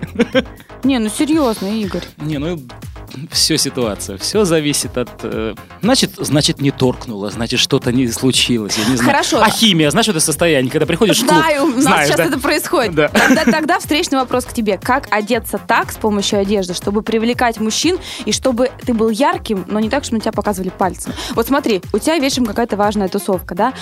Не, 0.83 0.97
ну 0.97 1.09
серьезно, 1.09 1.67
Игорь. 1.67 2.03
Не, 2.17 2.39
ну 2.39 2.59
все 3.31 3.57
ситуация, 3.57 4.17
все 4.17 4.45
зависит 4.45 4.97
от... 4.97 5.09
э, 5.23 5.55
значит, 5.81 6.11
значит, 6.17 6.61
не 6.61 6.71
торкнуло, 6.71 7.29
значит, 7.29 7.59
что-то 7.59 7.91
не 7.91 8.07
случилось, 8.07 8.77
я 8.77 8.85
не 8.85 8.95
знаю. 8.95 9.11
Хорошо. 9.11 9.41
А 9.41 9.49
химия, 9.49 9.91
знаешь, 9.91 10.07
это 10.07 10.19
состояние, 10.19 10.71
когда 10.71 10.85
приходишь 10.85 11.17
в 11.21 11.27
клуб... 11.27 11.39
Знаю, 11.39 11.63
у 11.63 11.67
нас 11.67 11.83
знаешь, 11.83 12.07
сейчас 12.07 12.17
да? 12.17 12.25
это 12.25 12.39
происходит. 12.39 12.95
Да. 12.95 13.09
Тогда, 13.09 13.43
тогда 13.45 13.79
встречный 13.79 14.19
вопрос 14.19 14.45
к 14.45 14.53
тебе. 14.53 14.77
Как 14.77 15.07
одеться 15.11 15.59
так 15.59 15.91
с 15.91 15.95
помощью 15.95 16.39
одежды, 16.39 16.73
чтобы 16.73 17.01
привлекать 17.01 17.59
мужчин, 17.59 17.97
и 18.25 18.31
чтобы 18.31 18.71
ты 18.85 18.93
был 18.93 19.09
ярким, 19.09 19.65
но 19.67 19.79
не 19.79 19.89
так, 19.89 20.03
чтобы 20.03 20.17
на 20.17 20.21
тебя 20.21 20.31
показывали 20.31 20.69
пальцем? 20.69 21.13
Вот 21.31 21.47
смотри, 21.47 21.81
у 21.93 21.99
тебя 21.99 22.17
вечером 22.17 22.45
какая-то 22.45 22.77
важная 22.77 23.07
тусовка, 23.07 23.55
да? 23.55 23.73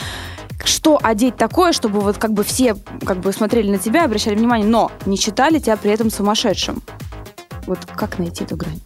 Что 0.64 1.00
одеть 1.02 1.38
такое, 1.38 1.72
чтобы 1.74 2.02
вот 2.02 2.18
как 2.18 2.34
бы 2.34 2.44
все 2.44 2.76
как 3.06 3.20
бы 3.20 3.32
смотрели 3.34 3.72
на 3.72 3.78
тебя, 3.78 4.06
обращали 4.06 4.36
внимание, 4.36 4.68
но 4.68 4.92
не 5.06 5.18
считали 5.18 5.60
тебя 5.60 5.78
при 5.78 5.92
этом 5.92 6.12
сумасшедшим? 6.12 6.84
Вот 7.66 7.80
как 7.96 8.20
найти 8.20 8.44
эту 8.44 8.56
грань? 8.58 8.80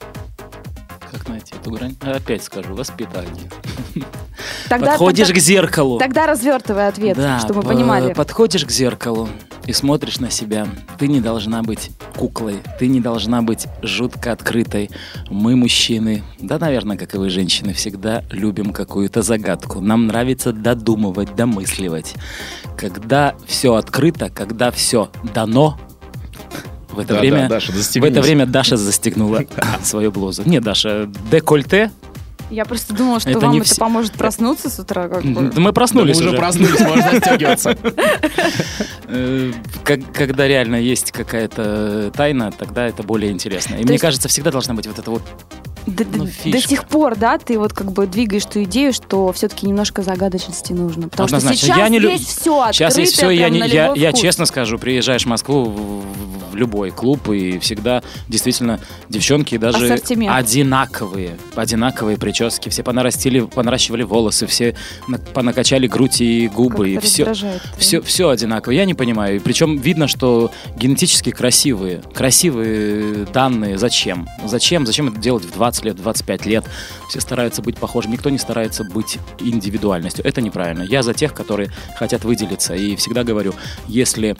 Найти 1.45 1.55
эту 1.61 1.71
грань? 1.71 1.95
Опять 2.01 2.43
скажу, 2.43 2.73
воспитание. 2.73 3.49
Тогда, 4.69 4.91
Подходишь 4.91 5.27
тогда, 5.27 5.39
к 5.39 5.43
зеркалу. 5.43 5.99
тогда 5.99 6.25
развертывай 6.25 6.87
ответ, 6.87 7.15
Да, 7.17 7.39
чтобы 7.39 7.57
мы 7.57 7.61
по- 7.61 7.67
понимали. 7.69 8.13
Подходишь 8.13 8.65
к 8.65 8.71
зеркалу 8.71 9.29
и 9.67 9.73
смотришь 9.73 10.19
на 10.19 10.31
себя. 10.31 10.67
Ты 10.97 11.07
не 11.07 11.21
должна 11.21 11.61
быть 11.61 11.91
куклой, 12.17 12.61
ты 12.79 12.87
не 12.87 12.99
должна 12.99 13.43
быть 13.43 13.67
жутко 13.83 14.31
открытой. 14.31 14.89
Мы, 15.29 15.55
мужчины, 15.55 16.23
да, 16.39 16.57
наверное, 16.57 16.97
как 16.97 17.13
и 17.13 17.17
вы, 17.17 17.29
женщины, 17.29 17.73
всегда 17.73 18.23
любим 18.31 18.73
какую-то 18.73 19.21
загадку. 19.21 19.81
Нам 19.81 20.07
нравится 20.07 20.51
додумывать, 20.51 21.35
домысливать. 21.35 22.15
Когда 22.75 23.35
все 23.45 23.75
открыто, 23.75 24.31
когда 24.31 24.71
все 24.71 25.11
дано, 25.35 25.77
в 26.95 26.99
это 26.99 27.13
Да, 27.13 27.19
время... 27.19 27.41
да, 27.41 27.47
Даша, 27.49 27.71
в 27.71 28.03
это 28.03 28.21
время 28.21 28.45
Даша 28.45 28.77
застегнула 28.77 29.43
свою 29.83 30.11
блузу. 30.11 30.43
Не, 30.45 30.59
Даша, 30.59 31.09
декольте. 31.31 31.91
Я 32.49 32.65
просто 32.65 32.93
думала, 32.93 33.19
что 33.19 33.29
Это 33.31 33.39
вам 33.39 33.51
не 33.51 33.59
это 33.59 33.67
все- 33.67 33.79
поможет 33.79 34.13
проснуться 34.13 34.69
с 34.69 34.79
утра. 34.79 35.07
Как 35.07 35.23
бы. 35.23 35.33
Да 35.33 35.41
Мы 35.41 35.49
Да 35.51 35.61
мы 35.61 35.73
проснулись 35.73 36.19
уже 36.19 36.33
проснулись, 36.33 36.79
можно 36.79 37.11
застегиваться. 37.11 37.77
Э, 39.07 39.51
когда 39.83 40.47
реально 40.47 40.77
есть 40.77 41.11
какая-то 41.11 42.11
тайна, 42.15 42.51
тогда 42.51 42.87
это 42.87 43.03
более 43.03 43.31
интересно. 43.31 43.75
И 43.75 43.83
мне 43.83 43.99
кажется, 43.99 44.27
всегда 44.27 44.51
должна 44.51 44.73
быть 44.73 44.87
вот 44.87 44.97
эта 44.97 45.11
вот 45.11 45.21
до, 45.85 46.03
Ну, 46.11 46.27
до 46.45 46.59
сих 46.61 46.85
пор, 46.85 47.15
да, 47.15 47.37
ты 47.37 47.59
вот 47.59 47.73
как 47.73 47.91
бы 47.91 48.07
двигаешь 48.07 48.45
ту 48.45 48.63
идею, 48.63 48.91
что 48.93 49.31
все-таки 49.33 49.67
немножко 49.67 50.01
загадочности 50.01 50.73
нужно. 50.73 51.09
Потому 51.09 51.29
что 51.29 51.39
сейчас 51.53 51.77
Я 51.77 51.89
не 51.89 51.99
лю- 51.99 52.09
есть 52.09 52.27
все 52.39 52.67
Сейчас 52.71 52.97
есть 52.97 53.13
все, 53.13 53.29
я, 53.29 53.49
не, 53.49 53.59
я, 53.67 53.93
я, 53.95 54.11
честно 54.13 54.45
скажу, 54.45 54.79
приезжаешь 54.79 55.23
в 55.23 55.27
Москву 55.27 55.65
в, 55.65 56.51
в 56.51 56.55
любой 56.55 56.89
клуб, 56.89 57.29
и 57.29 57.59
всегда 57.59 58.01
действительно 58.27 58.79
девчонки 59.09 59.57
даже 59.57 59.85
Ассортимент. 59.85 60.35
одинаковые, 60.35 61.37
одинаковые 61.55 62.17
прически, 62.35 62.69
все 62.69 62.83
понарастили, 62.83 63.39
понаращивали 63.41 64.03
волосы, 64.03 64.45
все 64.45 64.75
на- 65.07 65.17
понакачали 65.17 65.87
грудь 65.87 66.19
и 66.19 66.47
губы, 66.49 66.89
и 66.89 66.97
все, 66.99 67.23
все, 67.77 68.01
все 68.01 68.29
одинаково. 68.29 68.73
Я 68.73 68.83
не 68.85 68.93
понимаю. 68.93 69.39
Причем 69.41 69.77
видно, 69.77 70.07
что 70.07 70.51
генетически 70.75 71.31
красивые. 71.31 72.01
Красивые 72.13 73.25
данные. 73.33 73.77
Зачем? 73.77 74.27
Зачем? 74.45 74.85
Зачем 74.85 75.07
это 75.07 75.17
делать 75.19 75.45
в 75.45 75.53
20 75.53 75.85
лет, 75.85 75.95
в 75.95 76.01
25 76.03 76.45
лет? 76.45 76.65
Все 77.09 77.21
стараются 77.21 77.61
быть 77.61 77.77
похожими. 77.77 78.13
Никто 78.13 78.29
не 78.29 78.37
старается 78.37 78.83
быть 78.83 79.17
индивидуальностью. 79.39 80.25
Это 80.25 80.41
неправильно. 80.41 80.83
Я 80.83 81.03
за 81.03 81.13
тех, 81.13 81.33
которые 81.33 81.69
хотят 81.97 82.25
выделиться. 82.25 82.75
И 82.75 82.95
всегда 82.97 83.23
говорю, 83.23 83.53
если 83.87 84.35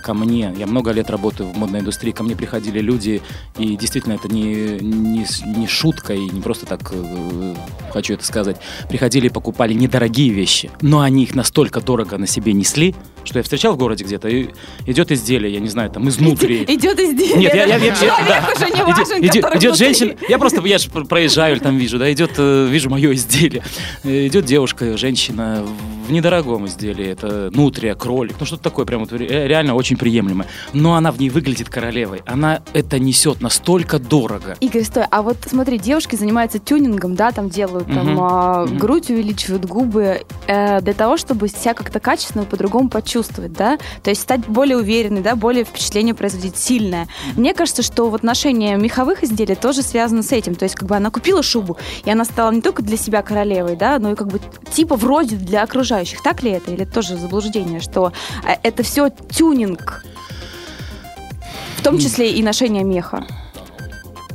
ко 0.00 0.14
мне, 0.14 0.52
я 0.58 0.66
много 0.66 0.90
лет 0.92 1.10
работаю 1.10 1.48
в 1.50 1.56
модной 1.56 1.80
индустрии, 1.80 2.12
ко 2.12 2.22
мне 2.22 2.34
приходили 2.36 2.80
люди, 2.80 3.22
и 3.58 3.76
действительно 3.76 4.14
это 4.14 4.28
не, 4.28 4.78
не, 4.80 5.26
не 5.56 5.66
шутка, 5.66 6.14
и 6.14 6.20
не 6.30 6.40
просто 6.40 6.66
так 6.66 6.80
э, 6.92 7.54
хочу 7.92 8.14
это 8.14 8.24
сказать, 8.24 8.56
приходили 8.88 9.26
и 9.26 9.30
покупали 9.30 9.72
недорогие 9.74 10.30
вещи, 10.30 10.70
но 10.80 11.00
они 11.00 11.24
их 11.24 11.34
настолько 11.34 11.80
дорого 11.80 12.18
на 12.18 12.26
себе 12.26 12.52
несли, 12.52 12.94
что 13.24 13.38
я 13.38 13.42
встречал 13.42 13.74
в 13.74 13.76
городе 13.76 14.04
где-то, 14.04 14.28
и 14.28 14.48
идет 14.86 15.10
изделие, 15.12 15.52
я 15.52 15.60
не 15.60 15.68
знаю, 15.68 15.90
там 15.90 16.08
изнутри. 16.08 16.64
Идет 16.64 16.98
изделие. 16.98 17.36
Нет, 17.36 17.54
я, 17.54 17.64
я, 17.66 17.76
я- 17.76 17.84
я- 17.94 17.94
да. 18.26 18.48
уже 18.56 18.64
не 18.66 18.80
Идет- 18.80 18.96
важен, 18.98 19.20
идет, 19.22 19.36
идет 19.36 19.52
внутри. 19.62 19.76
женщина, 19.76 20.14
я 20.28 20.38
просто, 20.38 20.66
я 20.66 20.78
же 20.78 20.88
проезжаю, 20.90 21.60
там 21.60 21.76
вижу, 21.76 21.98
да, 21.98 22.10
идет, 22.12 22.32
э, 22.38 22.66
вижу 22.70 22.88
мое 22.90 23.12
изделие. 23.14 23.62
Э, 24.04 24.26
Идет 24.26 24.44
девушка, 24.44 24.96
женщина 24.96 25.64
в 26.08 26.12
недорогом 26.12 26.66
изделии, 26.66 27.06
это 27.06 27.50
нутрия, 27.54 27.94
кролик, 27.94 28.36
ну 28.40 28.46
что-то 28.46 28.62
такое 28.62 28.84
прям 28.86 29.00
вот 29.00 29.12
ре- 29.12 29.46
реально 29.48 29.74
очень 29.74 29.89
приемлемое. 29.96 30.46
Но 30.72 30.94
она 30.94 31.12
в 31.12 31.18
ней 31.18 31.30
выглядит 31.30 31.68
королевой, 31.68 32.22
она 32.26 32.62
это 32.72 32.98
несет 32.98 33.40
настолько 33.40 33.98
дорого. 33.98 34.56
Игорь, 34.60 34.84
стой, 34.84 35.04
а 35.10 35.22
вот 35.22 35.36
смотри, 35.46 35.78
девушки 35.78 36.16
занимаются 36.16 36.58
тюнингом, 36.58 37.14
да, 37.14 37.32
там 37.32 37.48
делают 37.48 37.86
там 37.86 38.06
Мгм. 38.12 38.18
а, 38.20 38.64
Мгм. 38.66 38.78
грудь 38.78 39.10
увеличивают 39.10 39.64
губы 39.66 40.22
э, 40.46 40.80
для 40.80 40.92
того, 40.94 41.16
чтобы 41.16 41.48
себя 41.48 41.74
как-то 41.74 42.00
качественно 42.00 42.44
по-другому 42.44 42.88
почувствовать, 42.88 43.52
да, 43.52 43.78
то 44.02 44.10
есть 44.10 44.22
стать 44.22 44.40
более 44.46 44.76
уверенной, 44.78 45.20
да, 45.22 45.36
более 45.36 45.64
впечатление 45.64 46.14
производить 46.14 46.56
сильное. 46.56 47.08
Мне 47.36 47.54
кажется, 47.54 47.82
что 47.82 48.08
вот 48.10 48.22
ношение 48.22 48.76
меховых 48.76 49.22
изделий 49.22 49.54
тоже 49.54 49.82
связано 49.82 50.22
с 50.22 50.32
этим, 50.32 50.54
то 50.54 50.64
есть 50.64 50.74
как 50.74 50.88
бы 50.88 50.96
она 50.96 51.10
купила 51.10 51.42
шубу, 51.42 51.76
и 52.04 52.10
она 52.10 52.24
стала 52.24 52.50
не 52.50 52.60
только 52.60 52.82
для 52.82 52.96
себя 52.96 53.22
королевой, 53.22 53.76
да, 53.76 53.98
но 53.98 54.12
и 54.12 54.14
как 54.14 54.28
бы 54.28 54.40
типа 54.72 54.96
вроде 54.96 55.36
для 55.36 55.62
окружающих. 55.62 56.22
Так 56.22 56.42
ли 56.42 56.50
это? 56.50 56.70
Или 56.72 56.82
это 56.82 56.92
тоже 56.92 57.16
заблуждение, 57.16 57.80
что 57.80 58.12
э, 58.46 58.54
это 58.62 58.82
все 58.82 59.08
тюнинг? 59.10 59.79
В 61.76 61.82
том 61.82 61.98
числе 61.98 62.32
и 62.32 62.42
ношение 62.42 62.84
меха. 62.84 63.24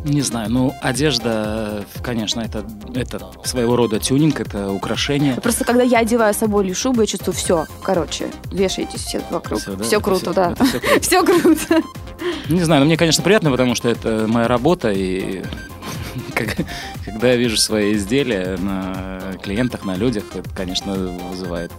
Не 0.03 0.21
знаю, 0.21 0.51
ну 0.51 0.73
одежда, 0.83 1.83
конечно, 2.03 2.41
это, 2.41 2.63
это 2.93 3.27
своего 3.43 3.75
рода 3.75 3.99
тюнинг, 3.99 4.39
это 4.39 4.69
украшение. 4.71 5.33
Просто 5.35 5.65
когда 5.65 5.81
я 5.81 5.99
одеваю 5.99 6.33
соболью 6.35 6.75
шубу, 6.75 7.01
я 7.01 7.07
чувствую 7.07 7.33
все. 7.33 7.65
Короче, 7.81 8.27
вешайтесь 8.51 9.01
все 9.01 9.21
вокруг. 9.31 9.59
Все, 9.61 9.97
да? 9.97 9.99
круто, 9.99 10.19
Всё- 10.31 10.33
да. 10.33 10.55
всё 10.55 10.79
круто. 10.79 11.01
Все 11.01 11.23
круто. 11.23 11.81
Не 12.49 12.63
знаю, 12.63 12.81
но 12.81 12.85
мне, 12.85 12.97
конечно, 12.97 13.23
приятно, 13.23 13.49
потому 13.49 13.73
что 13.73 13.89
это 13.89 14.25
моя 14.27 14.47
работа, 14.47 14.91
и 14.91 15.43
как- 16.35 16.55
когда 17.03 17.29
я 17.29 17.35
вижу 17.37 17.57
свои 17.57 17.93
изделия 17.95 18.57
на 18.57 19.19
клиентах, 19.41 19.85
на 19.85 19.95
людях, 19.95 20.25
это, 20.35 20.47
конечно, 20.55 20.93
вызывает 20.93 21.71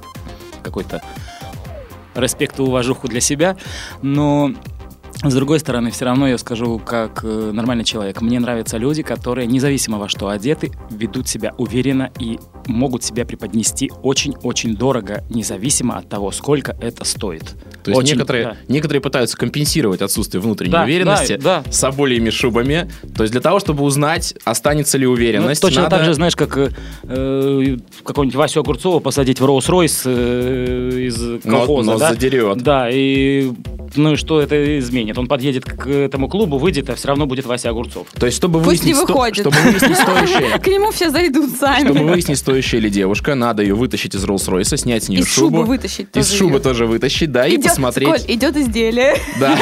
какой-то 0.64 1.00
респект 2.16 2.58
и 2.58 2.62
уважуху 2.62 3.08
для 3.08 3.20
себя, 3.20 3.56
но 4.02 4.52
с 5.24 5.34
другой 5.34 5.58
стороны, 5.60 5.90
все 5.90 6.04
равно 6.04 6.28
я 6.28 6.38
скажу, 6.38 6.78
как 6.78 7.20
э, 7.24 7.50
нормальный 7.52 7.84
человек, 7.84 8.20
мне 8.20 8.38
нравятся 8.38 8.76
люди, 8.76 9.02
которые, 9.02 9.46
независимо 9.46 9.98
во 9.98 10.08
что 10.08 10.28
одеты, 10.28 10.70
ведут 10.90 11.26
себя 11.28 11.54
уверенно 11.58 12.10
и 12.20 12.38
могут 12.66 13.02
себя 13.02 13.24
преподнести 13.24 13.90
очень-очень 14.02 14.76
дорого, 14.76 15.24
независимо 15.30 15.96
от 15.98 16.08
того, 16.08 16.30
сколько 16.32 16.76
это 16.80 17.04
стоит. 17.04 17.44
То 17.82 17.90
есть 17.92 17.98
Очень, 18.00 18.14
некоторые, 18.16 18.44
да. 18.44 18.56
некоторые 18.68 19.00
пытаются 19.00 19.36
компенсировать 19.36 20.02
отсутствие 20.02 20.40
внутренней 20.40 20.72
Да, 20.72 20.82
уверенности 20.84 21.36
да, 21.36 21.62
да. 21.64 21.72
собольями 21.72 22.30
шубами. 22.30 22.90
То 23.16 23.22
есть 23.22 23.32
для 23.32 23.40
того, 23.40 23.60
чтобы 23.60 23.84
узнать, 23.84 24.34
останется 24.44 24.98
ли 24.98 25.06
уверенность, 25.06 25.62
Ну, 25.62 25.68
точно 25.68 25.82
надо- 25.84 25.96
так 25.96 26.04
же, 26.04 26.14
знаешь, 26.14 26.34
как 26.36 26.56
э, 26.58 26.70
э, 27.04 27.76
какого-нибудь 28.04 28.34
Васю 28.36 28.60
Огурцова 28.60 28.98
посадить 29.00 29.40
в 29.40 29.44
Роуз-Ройс 29.44 30.02
э, 30.04 30.90
из 31.06 31.20
Но- 31.44 31.58
колхоза, 31.58 31.92
но 31.92 31.98
да? 31.98 32.10
задерет. 32.10 32.58
Да, 32.58 32.88
и 32.90 33.52
ну 33.94 34.12
и 34.12 34.16
что 34.16 34.40
это 34.40 34.78
изменит? 34.78 35.18
Он 35.18 35.26
подъедет 35.26 35.64
к 35.64 35.86
этому 35.86 36.28
клубу, 36.28 36.58
выйдет, 36.58 36.90
а 36.90 36.94
все 36.94 37.08
равно 37.08 37.26
будет 37.26 37.46
Вася 37.46 37.70
Огурцов. 37.70 38.08
То 38.18 38.26
есть, 38.26 38.38
чтобы 38.38 38.60
Пусть 38.60 38.84
не 38.84 38.92
выяснить, 38.94 39.10
сто- 39.10 39.34
чтобы 39.34 39.56
выяснить 39.58 39.96
стоящее, 39.96 40.58
К 40.62 40.66
нему 40.66 40.90
все 40.90 41.10
зайдут 41.10 41.50
сами. 41.58 41.84
чтобы 41.86 42.04
выяснить, 42.06 42.38
стоящая 42.38 42.80
ли 42.80 42.90
девушка, 42.90 43.34
надо 43.34 43.62
ее 43.62 43.74
вытащить 43.74 44.14
из 44.14 44.24
Роллс-Ройса, 44.24 44.76
снять 44.76 45.04
с 45.04 45.08
нее 45.08 45.20
Из 45.20 45.28
шубу. 45.32 45.62
вытащить 45.62 46.08
Из 46.14 46.30
шубы 46.30 46.60
тоже 46.60 46.86
вытащить, 46.86 47.30
да, 47.32 47.46
и 47.46 47.58
посмотреть. 47.58 48.08
Коль, 48.08 48.20
идет 48.34 48.56
изделие. 48.56 49.16
Да. 49.40 49.58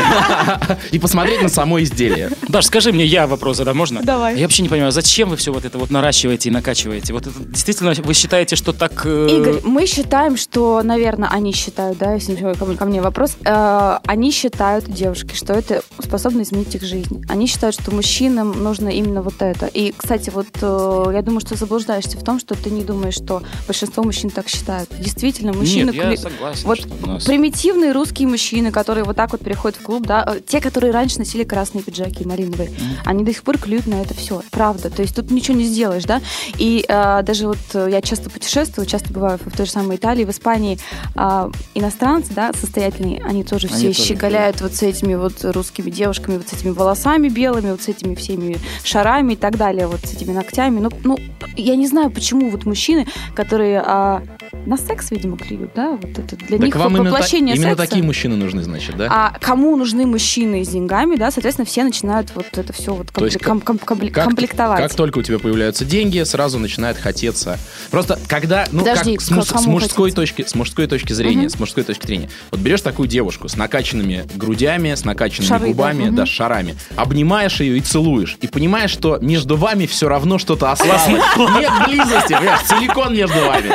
И 0.93 0.99
посмотреть 0.99 1.43
на 1.43 1.49
само 1.49 1.81
изделие. 1.83 2.31
Даш, 2.49 2.67
скажи 2.67 2.93
мне, 2.93 3.05
я 3.05 3.27
вопрос 3.27 3.57
задам, 3.57 3.77
можно? 3.77 4.03
Давай. 4.03 4.37
Я 4.37 4.43
вообще 4.43 4.63
не 4.63 4.69
понимаю, 4.69 4.93
зачем 4.93 5.29
вы 5.31 5.37
все 5.37 5.53
вот 5.53 5.65
это 5.65 5.79
вот 5.79 5.91
наращиваете 5.91 6.49
и 6.49 6.53
накачиваете? 6.53 7.13
Вот 7.13 7.27
это 7.27 7.39
действительно 7.41 7.93
вы 8.05 8.15
считаете, 8.15 8.57
что 8.57 8.73
так... 8.73 9.03
э, 9.05 9.29
Игорь, 9.31 9.61
мы 9.65 9.87
считаем, 9.87 10.37
что, 10.37 10.83
наверное, 10.83 11.29
они 11.29 11.53
считают, 11.53 11.99
да, 11.99 12.15
если 12.15 12.35
ко 12.55 12.65
мне, 12.65 12.77
ко 12.77 12.85
мне 12.85 13.01
вопрос, 13.01 13.37
э, 13.45 13.99
они 14.15 14.31
считают, 14.31 14.85
девушки, 14.85 15.35
что 15.35 15.55
это 15.55 15.83
способно 15.99 16.43
изменить 16.43 16.73
их 16.75 16.83
жизнь. 16.83 17.25
Они 17.29 17.49
считают, 17.49 17.75
что 17.75 17.93
мужчинам 17.93 18.63
нужно 18.63 18.89
именно 18.89 19.23
вот 19.23 19.35
это. 19.41 19.67
И, 19.67 19.93
кстати, 19.97 20.31
вот 20.31 20.47
э, 20.63 21.11
я 21.13 21.21
думаю, 21.23 21.41
что 21.41 21.57
заблуждаешься 21.57 22.17
в 22.17 22.23
том, 22.23 22.39
что 22.39 22.55
ты 22.55 22.71
не 22.71 22.85
думаешь, 22.85 23.15
что 23.15 23.43
большинство 23.67 24.05
мужчин 24.05 24.31
так 24.31 24.49
считают. 24.49 24.89
Действительно, 25.01 25.53
мужчины... 25.53 25.91
Нет, 25.91 26.11
я 26.11 26.17
согласен. 26.17 26.63
Вот 26.65 26.79
нас- 27.05 27.25
примитивные 27.25 27.91
русские 27.91 28.29
мужчины, 28.29 28.71
которые 28.71 29.03
вот 29.03 29.17
так 29.17 29.33
вот 29.33 29.41
переходят 29.41 29.77
в 29.77 29.83
клуб, 29.83 30.07
да, 30.07 30.25
э, 30.27 30.41
те, 30.47 30.61
которые 30.61 30.93
раньше 30.93 31.19
носили 31.19 31.43
красные 31.43 31.83
пиджаки 31.83 32.25
малиновые, 32.25 32.71
они 33.05 33.25
до 33.25 33.33
сих 33.33 33.43
пор 33.43 33.59
клюют 33.59 33.89
на 33.89 34.01
это 34.01 34.15
все, 34.15 34.43
правда. 34.53 34.91
То 34.91 35.03
есть 35.03 35.17
тут 35.17 35.33
ничего 35.33 35.57
не 35.57 35.65
сделаешь, 35.65 36.05
да. 36.05 36.23
И 36.57 36.85
э, 36.89 37.23
даже 37.25 37.49
вот 37.49 37.59
э, 37.75 37.89
я 37.91 38.01
часто 38.01 38.31
путешествую, 38.31 38.87
часто 38.87 39.13
бываю 39.13 39.41
в 39.45 39.57
той 39.57 39.67
же 39.67 39.73
самой 39.73 39.97
Италии, 39.97 40.25
в 40.25 40.31
Испании, 40.31 40.79
а, 41.17 41.51
иностранцы, 41.75 42.33
да, 42.33 42.53
состоятельные, 42.53 43.21
они 43.25 43.43
тоже 43.43 43.67
Они 43.67 43.77
все 43.77 43.87
тоже 43.87 44.04
щеголяют 44.05 44.61
вот 44.61 44.75
с 44.75 44.83
этими 44.83 45.15
вот 45.15 45.45
русскими 45.45 45.91
девушками, 45.91 46.37
вот 46.37 46.49
с 46.49 46.53
этими 46.53 46.71
волосами 46.71 47.29
белыми, 47.29 47.71
вот 47.71 47.83
с 47.83 47.89
этими 47.89 48.15
всеми 48.15 48.59
шарами 48.83 49.33
и 49.33 49.37
так 49.37 49.57
далее, 49.57 49.87
вот 49.87 50.01
с 50.01 50.13
этими 50.13 50.33
ногтями. 50.33 50.81
Ну, 50.81 50.91
ну 51.05 51.19
я 51.57 51.77
не 51.77 51.87
знаю, 51.87 52.11
почему 52.11 52.51
вот 52.51 52.65
мужчины, 52.65 53.07
которые 53.35 53.83
а, 53.85 54.23
на 54.67 54.77
секс, 54.77 55.11
видимо, 55.11 55.37
клюют, 55.37 55.73
да, 55.75 55.93
вот 56.01 56.19
это 56.19 56.37
для 56.37 56.59
них 56.59 56.73
Так 56.73 56.83
вам 56.83 56.93
именно, 56.97 57.05
та- 57.05 57.11
воплощение 57.17 57.55
именно 57.57 57.71
секса. 57.71 57.87
такие 57.87 58.03
мужчины 58.05 58.37
нужны, 58.37 58.63
значит, 58.63 58.97
да? 58.97 59.09
А 59.11 59.39
кому 59.41 59.77
нужны 59.77 60.07
мужчины 60.07 60.65
с 60.65 60.69
деньгами, 60.69 61.17
да, 61.17 61.31
соответственно, 61.31 61.67
все 61.67 61.85
начинают 61.85 62.31
вот 62.35 62.47
это 62.53 62.73
все 62.73 62.95
вот 62.95 63.09
компле- 63.11 63.39
ком- 63.39 63.61
ком- 63.61 63.79
компле- 63.79 64.11
Как, 64.11 64.25
комплектовать. 64.25 64.81
как 64.83 64.95
только 64.95 65.19
у 65.19 65.23
тебя 65.23 65.39
появляются 65.39 65.85
деньги, 65.85 66.23
сразу 66.23 66.59
начинает 66.59 66.97
хотеться. 66.97 67.59
Просто 67.91 68.19
когда, 68.29 68.67
ну, 68.73 68.81
Подожди, 68.81 69.17
как 69.17 69.23
с, 69.23 69.27
с 69.63 69.67
мужской 69.67 70.11
точки, 70.13 70.45
с 70.47 70.55
мужской 70.55 70.87
точки 70.87 71.13
зрения, 71.13 71.43
Мгм. 71.43 71.51
с 71.51 71.59
мужской 71.61 71.85
точки 71.85 72.07
зрения, 72.07 72.31
вот 72.51 72.61
берешь 72.61 72.81
такую 72.83 73.09
девушку 73.09 73.49
с 73.49 73.57
накачанными 73.57 74.25
грудями, 74.35 74.95
с 74.95 75.05
накачанными 75.05 75.49
Шары, 75.49 75.61
да, 75.61 75.67
губами, 75.69 76.05
мгм. 76.07 76.15
да, 76.17 76.27
с 76.27 76.29
шарами, 76.29 76.75
обнимаешь 76.97 77.61
ее 77.61 77.79
и 77.79 77.81
целуешь, 77.81 78.39
и 78.41 78.47
понимаешь, 78.47 78.91
что 78.91 79.19
между 79.21 79.57
вами 79.57 79.87
все 79.87 80.09
равно 80.09 80.39
что-то 80.39 80.71
осталось. 80.73 81.07
Нет 81.09 81.73
близости, 81.87 82.33
понимаешь, 82.33 82.61
силикон 82.69 83.15
между 83.15 83.39
вами. 83.41 83.71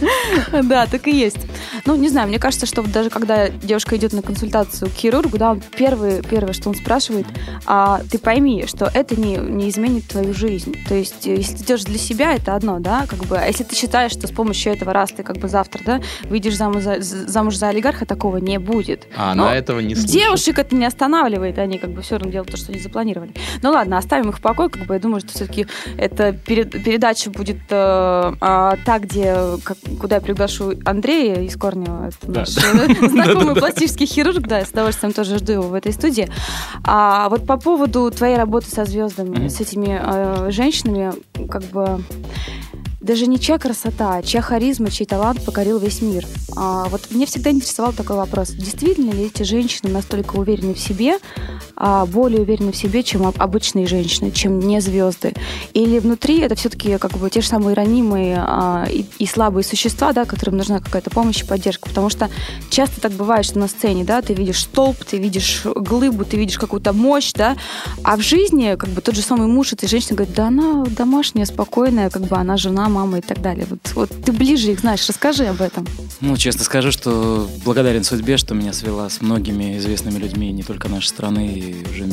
Да, 0.62 0.86
так 0.86 1.06
и 1.08 1.10
есть. 1.16 1.38
Ну, 1.84 1.96
не 1.96 2.08
знаю, 2.08 2.28
мне 2.28 2.38
кажется, 2.38 2.66
что 2.66 2.82
даже 2.82 3.10
когда 3.10 3.48
девушка 3.48 3.96
идет 3.96 4.12
на 4.12 4.22
консультацию 4.22 4.90
к 4.90 4.94
хирургу, 4.94 5.38
да, 5.38 5.52
он 5.52 5.62
первый, 5.76 6.22
первое, 6.22 6.52
что 6.52 6.68
он 6.68 6.74
спрашивает, 6.74 7.26
а 7.66 8.00
ты 8.10 8.18
пойми, 8.18 8.64
что 8.66 8.90
это 8.92 9.18
не, 9.20 9.36
не 9.36 9.68
изменит 9.68 10.06
твою 10.08 10.32
жизнь. 10.34 10.76
То 10.88 10.94
есть, 10.94 11.26
э, 11.26 11.36
если 11.36 11.56
ты 11.58 11.64
делаешь 11.64 11.84
для 11.84 11.98
себя, 11.98 12.34
это 12.34 12.54
одно, 12.54 12.78
да, 12.80 13.06
как 13.08 13.20
бы, 13.26 13.36
а 13.38 13.46
если 13.46 13.64
ты 13.64 13.74
считаешь, 13.76 14.12
что 14.12 14.26
с 14.26 14.30
помощью 14.30 14.72
этого 14.72 14.92
раз 14.92 15.10
ты 15.12 15.22
как 15.22 15.36
бы 15.38 15.48
завтра, 15.48 15.82
да, 15.84 16.00
выйдешь 16.24 16.56
замуж 16.56 16.82
за, 16.82 17.00
за- 17.00 17.28
замуж 17.28 17.56
за 17.56 17.68
олигарха, 17.68 18.06
такого 18.06 18.38
не 18.38 18.58
будет. 18.58 19.06
А 19.16 19.34
Но 19.34 19.44
она 19.44 19.56
этого 19.56 19.80
не 19.80 19.94
слышит. 19.94 20.10
Девушек 20.10 20.58
это 20.58 20.74
не 20.76 20.84
останавливает, 20.86 21.58
они 21.58 21.78
как 21.78 21.90
бы 21.90 22.02
все 22.02 22.16
равно 22.16 22.30
делают 22.32 22.50
то, 22.50 22.56
что 22.56 22.72
они 22.72 22.80
запланировали. 22.80 23.32
Ну 23.62 23.70
ладно, 23.70 23.98
оставим 23.98 24.30
их 24.30 24.38
в 24.38 24.40
покое, 24.40 24.68
как 24.68 24.86
бы 24.86 24.94
я 24.94 25.00
думаю, 25.00 25.20
что 25.20 25.30
все-таки 25.30 25.66
эта 25.98 26.32
перед- 26.32 26.70
передача 26.84 27.30
будет 27.30 27.58
э, 27.70 28.32
а, 28.40 28.76
та, 28.84 28.98
где 28.98 29.34
как- 29.64 29.76
куда 30.00 30.16
я 30.16 30.20
приглашу 30.20 30.74
Андрея 30.84 31.42
из 31.42 31.56
Корн 31.56 31.84
Корнева. 31.84 32.08
Это 32.08 32.30
наш 32.30 32.48
знакомый 33.10 33.54
пластический 33.54 34.06
хирург, 34.06 34.46
да, 34.46 34.64
с 34.64 34.70
удовольствием 34.70 35.12
тоже 35.12 35.38
жду 35.38 35.52
его 35.52 35.68
в 35.68 35.74
этой 35.74 35.92
студии. 35.92 36.28
А 36.84 37.28
вот 37.28 37.46
по 37.46 37.56
поводу 37.56 38.10
твоей 38.10 38.36
работы 38.36 38.68
со 38.70 38.84
звездами, 38.84 39.48
с 39.48 39.60
этими 39.60 40.00
э, 40.00 40.50
женщинами, 40.50 41.12
как 41.48 41.64
бы 41.64 42.00
даже 43.06 43.26
не 43.26 43.38
чья 43.38 43.58
красота, 43.58 44.16
а 44.16 44.22
чья 44.22 44.42
харизма, 44.42 44.90
чей 44.90 45.06
талант 45.06 45.42
покорил 45.44 45.78
весь 45.78 46.02
мир. 46.02 46.26
А, 46.56 46.88
вот 46.88 47.02
мне 47.10 47.24
всегда 47.24 47.50
интересовал 47.50 47.92
такой 47.92 48.16
вопрос. 48.16 48.50
Действительно 48.50 49.12
ли 49.12 49.26
эти 49.26 49.44
женщины 49.44 49.90
настолько 49.90 50.36
уверены 50.36 50.74
в 50.74 50.78
себе, 50.78 51.18
а, 51.76 52.04
более 52.06 52.40
уверены 52.40 52.72
в 52.72 52.76
себе, 52.76 53.02
чем 53.04 53.26
обычные 53.26 53.86
женщины, 53.86 54.32
чем 54.32 54.58
не 54.58 54.80
звезды? 54.80 55.34
Или 55.72 56.00
внутри 56.00 56.40
это 56.40 56.56
все-таки 56.56 56.98
как 56.98 57.12
бы 57.12 57.30
те 57.30 57.40
же 57.40 57.48
самые 57.48 57.74
ранимые 57.74 58.38
а, 58.38 58.86
и, 58.90 59.04
и 59.18 59.26
слабые 59.26 59.62
существа, 59.62 60.12
да, 60.12 60.24
которым 60.24 60.56
нужна 60.56 60.80
какая-то 60.80 61.10
помощь 61.10 61.42
и 61.42 61.46
поддержка? 61.46 61.88
Потому 61.88 62.10
что 62.10 62.28
часто 62.70 63.00
так 63.00 63.12
бывает, 63.12 63.46
что 63.46 63.60
на 63.60 63.68
сцене, 63.68 64.04
да, 64.04 64.20
ты 64.20 64.34
видишь 64.34 64.62
столб, 64.62 64.96
ты 65.04 65.18
видишь 65.18 65.62
глыбу, 65.64 66.24
ты 66.24 66.36
видишь 66.36 66.58
какую-то 66.58 66.92
мощь, 66.92 67.32
да, 67.34 67.56
а 68.02 68.16
в 68.16 68.20
жизни 68.20 68.74
как 68.76 68.90
бы 68.90 69.00
тот 69.00 69.14
же 69.14 69.22
самый 69.22 69.46
муж 69.46 69.72
этой 69.72 69.88
женщины 69.88 70.16
говорит, 70.16 70.34
да 70.34 70.48
она 70.48 70.84
домашняя, 70.86 71.46
спокойная, 71.46 72.10
как 72.10 72.22
бы 72.22 72.36
она 72.36 72.56
жена, 72.56 72.88
мама 72.96 73.18
и 73.18 73.20
так 73.20 73.42
далее. 73.42 73.66
Вот, 73.68 73.92
вот 73.94 74.24
ты 74.24 74.32
ближе 74.32 74.72
их 74.72 74.80
знаешь, 74.80 75.06
расскажи 75.06 75.44
об 75.44 75.60
этом. 75.60 75.86
Ну, 76.22 76.36
честно 76.36 76.64
скажу, 76.64 76.90
что 76.90 77.46
благодарен 77.62 78.04
судьбе, 78.04 78.38
что 78.38 78.54
меня 78.54 78.72
свела 78.72 79.10
с 79.10 79.20
многими 79.20 79.76
известными 79.76 80.18
людьми 80.18 80.50
не 80.50 80.62
только 80.62 80.88
нашей 80.88 81.08
страны, 81.08 81.46
и 81.46 81.86
уже 81.90 82.04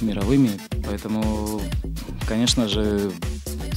мировыми. 0.00 0.52
Поэтому, 0.86 1.60
конечно 2.26 2.66
же, 2.66 3.12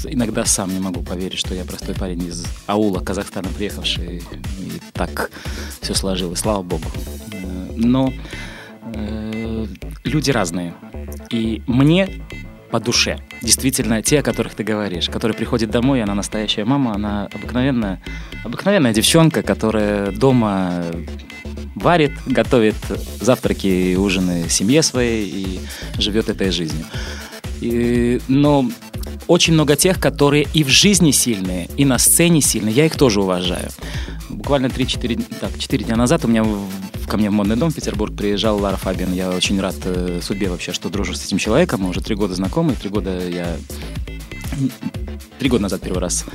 иногда 0.05 0.45
сам 0.45 0.73
не 0.73 0.79
могу 0.79 1.01
поверить, 1.01 1.39
что 1.39 1.53
я 1.53 1.65
простой 1.65 1.93
парень 1.93 2.23
из 2.25 2.45
аула 2.67 3.01
Казахстана 3.01 3.49
приехавший, 3.49 4.23
и 4.59 4.71
так 4.93 5.31
все 5.81 5.93
сложилось, 5.93 6.39
слава 6.39 6.63
богу. 6.63 6.89
Э, 7.33 7.73
но 7.75 8.13
э, 8.93 9.67
люди 10.05 10.31
разные. 10.31 10.73
И 11.31 11.61
мне 11.67 12.09
по 12.75 12.79
душе. 12.81 13.19
Действительно, 13.41 14.01
те, 14.01 14.19
о 14.19 14.21
которых 14.21 14.53
ты 14.53 14.65
говоришь, 14.65 15.07
которые 15.07 15.33
приходят 15.33 15.69
домой, 15.69 16.03
она 16.03 16.13
настоящая 16.13 16.65
мама, 16.65 16.93
она 16.93 17.29
обыкновенная, 17.33 18.01
обыкновенная 18.43 18.93
девчонка, 18.93 19.43
которая 19.43 20.11
дома 20.11 20.83
варит, 21.75 22.11
готовит 22.25 22.75
завтраки 23.21 23.67
и 23.67 23.95
ужины 23.95 24.49
семье 24.49 24.83
своей 24.83 25.25
и 25.29 25.59
живет 25.97 26.27
этой 26.27 26.51
жизнью. 26.51 26.85
И, 27.61 28.19
но 28.27 28.69
очень 29.27 29.53
много 29.53 29.75
тех, 29.75 29.99
которые 29.99 30.47
и 30.53 30.63
в 30.63 30.69
жизни 30.69 31.11
сильные, 31.11 31.69
и 31.77 31.85
на 31.85 31.97
сцене 31.97 32.41
сильные. 32.41 32.73
Я 32.73 32.85
их 32.85 32.95
тоже 32.95 33.21
уважаю. 33.21 33.69
Буквально 34.29 34.67
3-4 34.67 35.23
так, 35.39 35.57
4 35.57 35.85
дня 35.85 35.95
назад 35.95 36.25
у 36.25 36.27
меня 36.27 36.45
ко 37.07 37.17
мне 37.17 37.29
в 37.29 37.33
модный 37.33 37.55
дом 37.55 37.69
в 37.69 37.75
Петербург 37.75 38.15
приезжал 38.15 38.59
Лара 38.59 38.77
Фабиан. 38.77 39.13
Я 39.13 39.29
очень 39.29 39.59
рад 39.59 39.75
э, 39.85 40.19
судьбе 40.21 40.49
вообще, 40.49 40.73
что 40.73 40.89
дружу 40.89 41.13
с 41.13 41.25
этим 41.25 41.37
человеком. 41.37 41.81
Мы 41.81 41.89
уже 41.89 42.01
три 42.01 42.15
года 42.15 42.35
знакомы. 42.35 42.73
Три 42.73 42.89
года 42.89 43.27
я... 43.27 43.55
Три 45.39 45.49
года 45.49 45.63
назад 45.63 45.81
первый 45.81 45.99
раз 45.99 46.25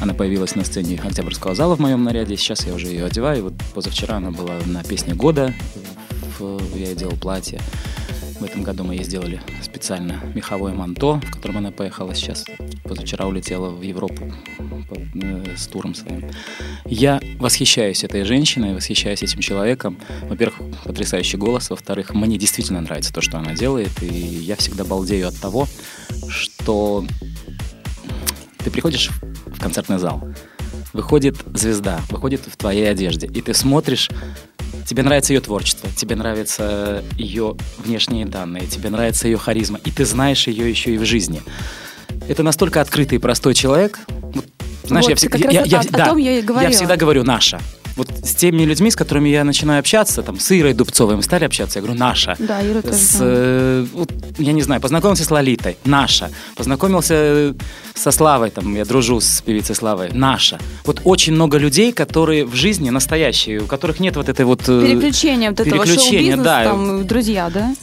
она 0.00 0.14
появилась 0.14 0.54
на 0.54 0.64
сцене 0.64 1.00
Октябрьского 1.02 1.54
зала 1.54 1.76
в 1.76 1.78
моем 1.78 2.02
наряде. 2.04 2.36
Сейчас 2.36 2.66
я 2.66 2.74
уже 2.74 2.86
ее 2.86 3.04
одеваю. 3.04 3.44
Вот 3.44 3.54
позавчера 3.74 4.16
она 4.16 4.30
была 4.30 4.54
на 4.64 4.82
песне 4.82 5.14
года. 5.14 5.54
Я 6.74 6.94
делал 6.94 7.16
платье. 7.16 7.60
В 8.40 8.44
этом 8.44 8.62
году 8.62 8.84
мы 8.84 8.94
ей 8.94 9.04
сделали 9.04 9.42
специально 9.62 10.18
меховое 10.34 10.72
манто, 10.72 11.20
в 11.20 11.30
котором 11.30 11.58
она 11.58 11.70
поехала 11.70 12.14
сейчас. 12.14 12.46
Позавчера 12.84 13.26
улетела 13.26 13.68
в 13.68 13.82
Европу 13.82 14.32
э, 15.14 15.56
с 15.56 15.66
туром 15.66 15.94
своим. 15.94 16.24
Я 16.86 17.20
восхищаюсь 17.38 18.02
этой 18.02 18.24
женщиной, 18.24 18.74
восхищаюсь 18.74 19.22
этим 19.22 19.40
человеком. 19.40 19.98
Во-первых, 20.22 20.58
потрясающий 20.84 21.36
голос. 21.36 21.68
Во-вторых, 21.68 22.14
мне 22.14 22.38
действительно 22.38 22.80
нравится 22.80 23.12
то, 23.12 23.20
что 23.20 23.36
она 23.36 23.54
делает. 23.54 24.02
И 24.02 24.06
я 24.06 24.56
всегда 24.56 24.84
балдею 24.84 25.28
от 25.28 25.38
того, 25.38 25.68
что 26.28 27.04
ты 28.64 28.70
приходишь 28.70 29.10
в 29.46 29.60
концертный 29.60 29.98
зал, 29.98 30.22
выходит 30.94 31.36
звезда, 31.54 32.00
выходит 32.08 32.40
в 32.46 32.56
твоей 32.56 32.90
одежде, 32.90 33.26
и 33.26 33.40
ты 33.42 33.54
смотришь 33.54 34.10
тебе 34.90 35.04
нравится 35.04 35.32
ее 35.32 35.40
творчество, 35.40 35.88
тебе 35.94 36.16
нравятся 36.16 37.04
ее 37.16 37.54
внешние 37.78 38.26
данные, 38.26 38.66
тебе 38.66 38.90
нравится 38.90 39.28
ее 39.28 39.38
харизма, 39.38 39.78
и 39.84 39.92
ты 39.92 40.04
знаешь 40.04 40.48
ее 40.48 40.68
еще 40.68 40.92
и 40.92 40.98
в 40.98 41.04
жизни. 41.04 41.42
Это 42.28 42.42
настолько 42.42 42.80
открытый 42.80 43.18
и 43.18 43.20
простой 43.20 43.54
человек. 43.54 44.00
знаешь, 44.82 45.04
вот, 45.04 45.10
я 45.10 45.14
всегда, 45.14 45.38
я, 45.38 45.62
я, 45.62 45.78
о, 45.78 45.84
да, 45.84 46.04
о 46.06 46.08
том 46.08 46.18
я 46.18 46.40
и 46.40 46.42
говорила. 46.42 46.72
Я 46.72 46.76
всегда 46.76 46.96
говорю 46.96 47.22
наша 47.22 47.60
вот 48.00 48.08
с 48.24 48.34
теми 48.34 48.62
людьми, 48.62 48.90
с 48.90 48.96
которыми 48.96 49.28
я 49.28 49.44
начинаю 49.44 49.80
общаться, 49.80 50.22
там, 50.22 50.38
с 50.38 50.50
Ирой 50.52 50.72
Дубцовой 50.72 51.16
мы 51.16 51.22
стали 51.22 51.44
общаться, 51.44 51.78
я 51.78 51.82
говорю, 51.82 51.98
наша. 51.98 52.34
Да, 52.38 52.66
Ира 52.66 52.80
тоже. 52.80 52.96
С, 52.96 53.18
э, 53.20 53.86
вот, 53.92 54.10
я 54.38 54.52
не 54.52 54.62
знаю, 54.62 54.80
познакомился 54.80 55.24
с 55.24 55.30
Лолитой, 55.30 55.76
наша. 55.84 56.30
Познакомился 56.56 57.54
со 57.94 58.10
Славой, 58.10 58.50
там, 58.50 58.74
я 58.74 58.84
дружу 58.84 59.20
с 59.20 59.42
певицей 59.42 59.74
Славой, 59.74 60.10
наша. 60.12 60.58
Вот 60.84 61.02
очень 61.04 61.34
много 61.34 61.58
людей, 61.58 61.92
которые 61.92 62.46
в 62.46 62.54
жизни 62.54 62.88
настоящие, 62.90 63.60
у 63.60 63.66
которых 63.66 64.00
нет 64.00 64.16
вот 64.16 64.28
этой 64.28 64.46
вот... 64.46 64.62
Э, 64.68 64.80
переключения 64.80 65.50
вот 65.50 65.60
этого 65.60 65.84
переключения, 65.84 66.36
да. 66.36 66.64
там, 66.64 67.06
друзья, 67.06 67.50
да? 67.50 67.74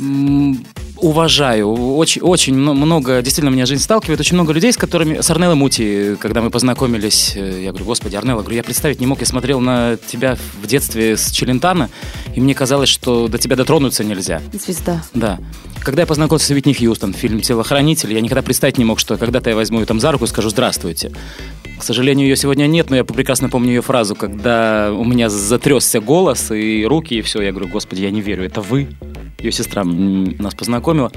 Уважаю. 1.02 1.96
Очень, 1.96 2.22
очень 2.22 2.56
много, 2.56 3.22
действительно, 3.22 3.54
меня 3.54 3.66
жизнь 3.66 3.84
сталкивает. 3.84 4.20
Очень 4.20 4.36
много 4.36 4.54
людей, 4.54 4.72
с 4.72 4.78
которыми... 4.78 5.22
С 5.22 5.30
Арнеллой 5.30 5.56
Мути, 5.56 6.16
когда 6.20 6.42
мы 6.42 6.50
познакомились, 6.50 7.34
э, 7.36 7.62
я 7.64 7.70
говорю, 7.70 7.86
господи, 7.86 8.16
Арнелла, 8.16 8.42
говорю, 8.42 8.56
я 8.58 8.64
представить 8.64 9.00
не 9.00 9.08
мог. 9.08 9.20
Я 9.20 9.26
смотрел 9.26 9.60
на 9.60 9.98
тебя 9.98 10.38
в 10.62 10.68
детстве 10.68 11.18
с 11.18 11.32
Челентана, 11.32 11.90
и 12.36 12.42
мне 12.42 12.54
казалось, 12.54 12.90
что 12.90 13.28
до 13.28 13.38
тебя 13.38 13.56
дотронуться 13.56 14.04
нельзя. 14.04 14.42
Звезда. 14.54 15.04
Да. 15.14 15.40
Когда 15.82 16.02
я 16.02 16.06
познакомился 16.06 16.48
с 16.48 16.50
Витни 16.50 16.74
Хьюстон, 16.74 17.14
фильм 17.14 17.42
«Телохранитель», 17.42 18.14
я 18.14 18.22
никогда 18.22 18.42
представить 18.42 18.78
не 18.78 18.86
мог, 18.86 19.00
что 19.00 19.18
когда-то 19.18 19.50
я 19.50 19.56
возьму 19.56 19.80
ее 19.80 19.86
там 19.86 20.00
за 20.00 20.12
руку 20.12 20.26
и 20.26 20.28
скажу 20.28 20.50
«Здравствуйте». 20.50 21.12
К 21.78 21.84
сожалению, 21.84 22.28
ее 22.28 22.36
сегодня 22.36 22.66
нет, 22.66 22.90
но 22.90 22.96
я 22.96 23.04
прекрасно 23.04 23.50
помню 23.50 23.70
ее 23.70 23.82
фразу, 23.82 24.16
когда 24.16 24.92
у 24.92 25.06
меня 25.06 25.30
затрясся 25.30 26.00
голос 26.00 26.52
и 26.52 26.84
руки, 26.86 27.14
и 27.14 27.22
все. 27.22 27.42
Я 27.42 27.52
говорю, 27.52 27.68
господи, 27.68 28.02
я 28.02 28.10
не 28.10 28.20
верю, 28.22 28.44
это 28.44 28.62
вы? 28.62 28.88
Ее 29.40 29.52
сестра 29.52 29.84
нас 29.84 30.56
познакомила. 30.56 31.12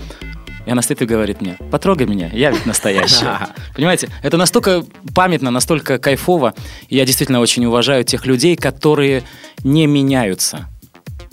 И 0.66 0.70
она 0.70 0.82
стоит 0.82 1.00
и 1.02 1.06
говорит 1.06 1.40
мне, 1.40 1.56
потрогай 1.70 2.06
меня, 2.06 2.30
я 2.32 2.50
ведь 2.50 2.66
настоящий. 2.66 3.24
Понимаете, 3.74 4.08
это 4.22 4.36
настолько 4.36 4.84
памятно, 5.14 5.50
настолько 5.50 5.98
кайфово. 5.98 6.54
И 6.88 6.96
я 6.96 7.06
действительно 7.06 7.40
очень 7.40 7.64
уважаю 7.64 8.04
тех 8.04 8.26
людей, 8.26 8.56
которые 8.56 9.22
не 9.64 9.86
меняются. 9.86 10.68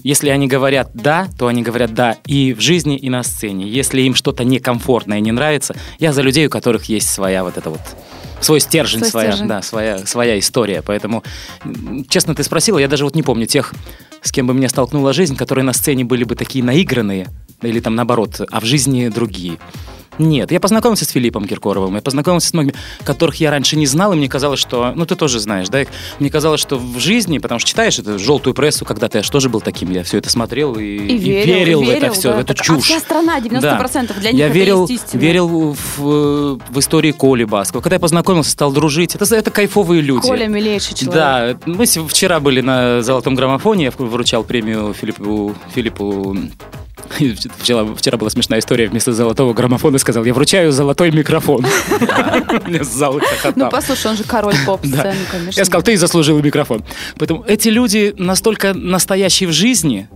Если 0.04 0.30
они 0.30 0.48
говорят 0.48 0.92
«да», 0.94 1.28
то 1.38 1.48
они 1.48 1.62
говорят 1.62 1.94
«да» 1.94 2.16
и 2.26 2.54
в 2.54 2.62
жизни, 2.62 2.98
и 2.98 3.10
на 3.10 3.24
сцене. 3.24 3.68
Если 3.68 4.02
им 4.02 4.16
что-то 4.16 4.46
некомфортно 4.46 5.16
и 5.16 5.22
не 5.22 5.34
нравится, 5.34 5.76
я 6.00 6.14
за 6.14 6.22
людей, 6.22 6.48
у 6.48 6.50
которых 6.50 6.86
есть 6.86 7.10
своя 7.10 7.44
вот 7.44 7.58
эта 7.58 7.70
вот 7.70 7.82
свой 8.42 8.60
стержень, 8.60 9.00
свой 9.00 9.10
своя, 9.10 9.32
стержень. 9.32 9.48
да, 9.48 9.62
своя, 9.62 10.06
своя 10.06 10.40
история. 10.40 10.82
Поэтому, 10.82 11.24
честно, 12.10 12.36
ты 12.36 12.44
спросила, 12.44 12.78
я 12.78 12.88
даже 12.88 13.04
вот 13.04 13.16
не 13.16 13.24
помню 13.24 13.46
тех, 13.46 13.74
с 14.22 14.32
кем 14.32 14.48
бы 14.48 14.54
меня 14.54 14.70
столкнула 14.70 15.14
жизнь, 15.14 15.36
которые 15.36 15.64
на 15.64 15.74
сцене 15.74 16.04
были 16.04 16.24
бы 16.24 16.36
такие 16.36 16.64
наигранные, 16.64 17.28
или 17.62 17.80
там 17.80 17.96
наоборот, 17.96 18.42
а 18.52 18.60
в 18.60 18.66
жизни 18.66 19.08
другие. 19.10 19.58
Нет, 20.20 20.52
я 20.52 20.60
познакомился 20.60 21.06
с 21.06 21.10
Филиппом 21.10 21.46
Киркоровым, 21.46 21.96
я 21.96 22.02
познакомился 22.02 22.50
с 22.50 22.54
многими, 22.54 22.74
которых 23.04 23.36
я 23.38 23.52
раньше 23.52 23.76
не 23.76 23.86
знал, 23.86 24.14
и 24.14 24.16
мне 24.16 24.28
казалось, 24.28 24.60
что, 24.60 24.94
ну 24.96 25.06
ты 25.06 25.16
тоже 25.16 25.40
знаешь, 25.40 25.70
да, 25.70 25.84
мне 26.20 26.30
казалось, 26.30 26.60
что 26.60 26.78
в 26.78 27.00
жизни, 27.00 27.38
потому 27.38 27.60
что 27.60 27.70
читаешь 27.70 28.00
эту 28.00 28.18
желтую 28.18 28.54
прессу, 28.54 28.86
когда-то 28.86 29.20
я 29.20 29.24
же 29.24 29.32
тоже 29.32 29.50
был 29.50 29.62
таким, 29.62 29.92
я 29.92 30.04
все 30.04 30.18
это 30.18 30.30
смотрел 30.30 30.76
и, 30.76 30.84
и, 30.84 31.16
и 31.16 31.18
верил, 31.18 31.82
верил, 31.82 31.84
в 31.84 31.90
это 31.90 32.12
все, 32.12 32.30
да, 32.30 32.38
в 32.38 32.40
эту 32.40 32.54
так, 32.56 32.66
чушь. 32.66 32.78
А 32.78 32.82
вся 32.82 33.00
страна, 33.00 33.40
90% 33.40 34.08
да. 34.08 34.14
для 34.20 34.32
них 34.32 34.40
я 34.40 34.46
это 34.48 34.56
верил, 34.56 34.88
есть 34.88 35.14
верил 35.14 35.76
в, 35.98 36.60
в 36.70 36.80
истории 36.80 37.12
Коли 37.12 37.44
Баскова. 37.44 37.82
Когда 37.82 37.96
я 37.96 38.00
познакомился, 38.00 38.52
стал 38.52 38.72
дружить, 38.72 39.16
это, 39.16 39.36
это 39.36 39.52
кайфовые 39.52 40.02
люди. 40.02 40.28
Коля 40.28 40.48
милейший 40.48 40.96
человек. 40.96 41.16
Да, 41.16 41.58
мы 41.66 41.86
вчера 41.86 42.40
были 42.40 42.62
на 42.62 43.02
Золотом 43.02 43.36
граммофоне, 43.36 43.86
я 43.86 43.92
вручал 43.98 44.44
премию 44.44 44.94
Филиппу, 44.94 45.56
Филиппу 45.74 46.36
Вчера, 47.60 47.86
вчера 47.96 48.18
была 48.18 48.30
смешная 48.30 48.60
история. 48.60 48.88
Вместо 48.88 49.14
золотого 49.14 49.54
граммофона 49.54 49.98
сказал, 49.98 50.26
я 50.26 50.34
вручаю 50.34 50.72
золотой 50.72 51.12
микрофон. 51.12 51.66
Ну, 53.56 53.70
послушай, 53.70 54.08
он 54.08 54.18
же 54.18 54.24
король 54.24 54.56
поп-сцены, 54.66 55.16
конечно. 55.32 55.60
Я 55.60 55.66
сказал, 55.66 55.82
ты 55.82 55.98
заслужил 55.98 56.40
микрофон. 56.40 56.84
Поэтому 57.18 57.44
эти 57.48 57.70
люди 57.70 58.14
настолько 58.18 58.74
настоящие 58.74 59.50
в 59.50 59.52
жизни, 59.52 60.08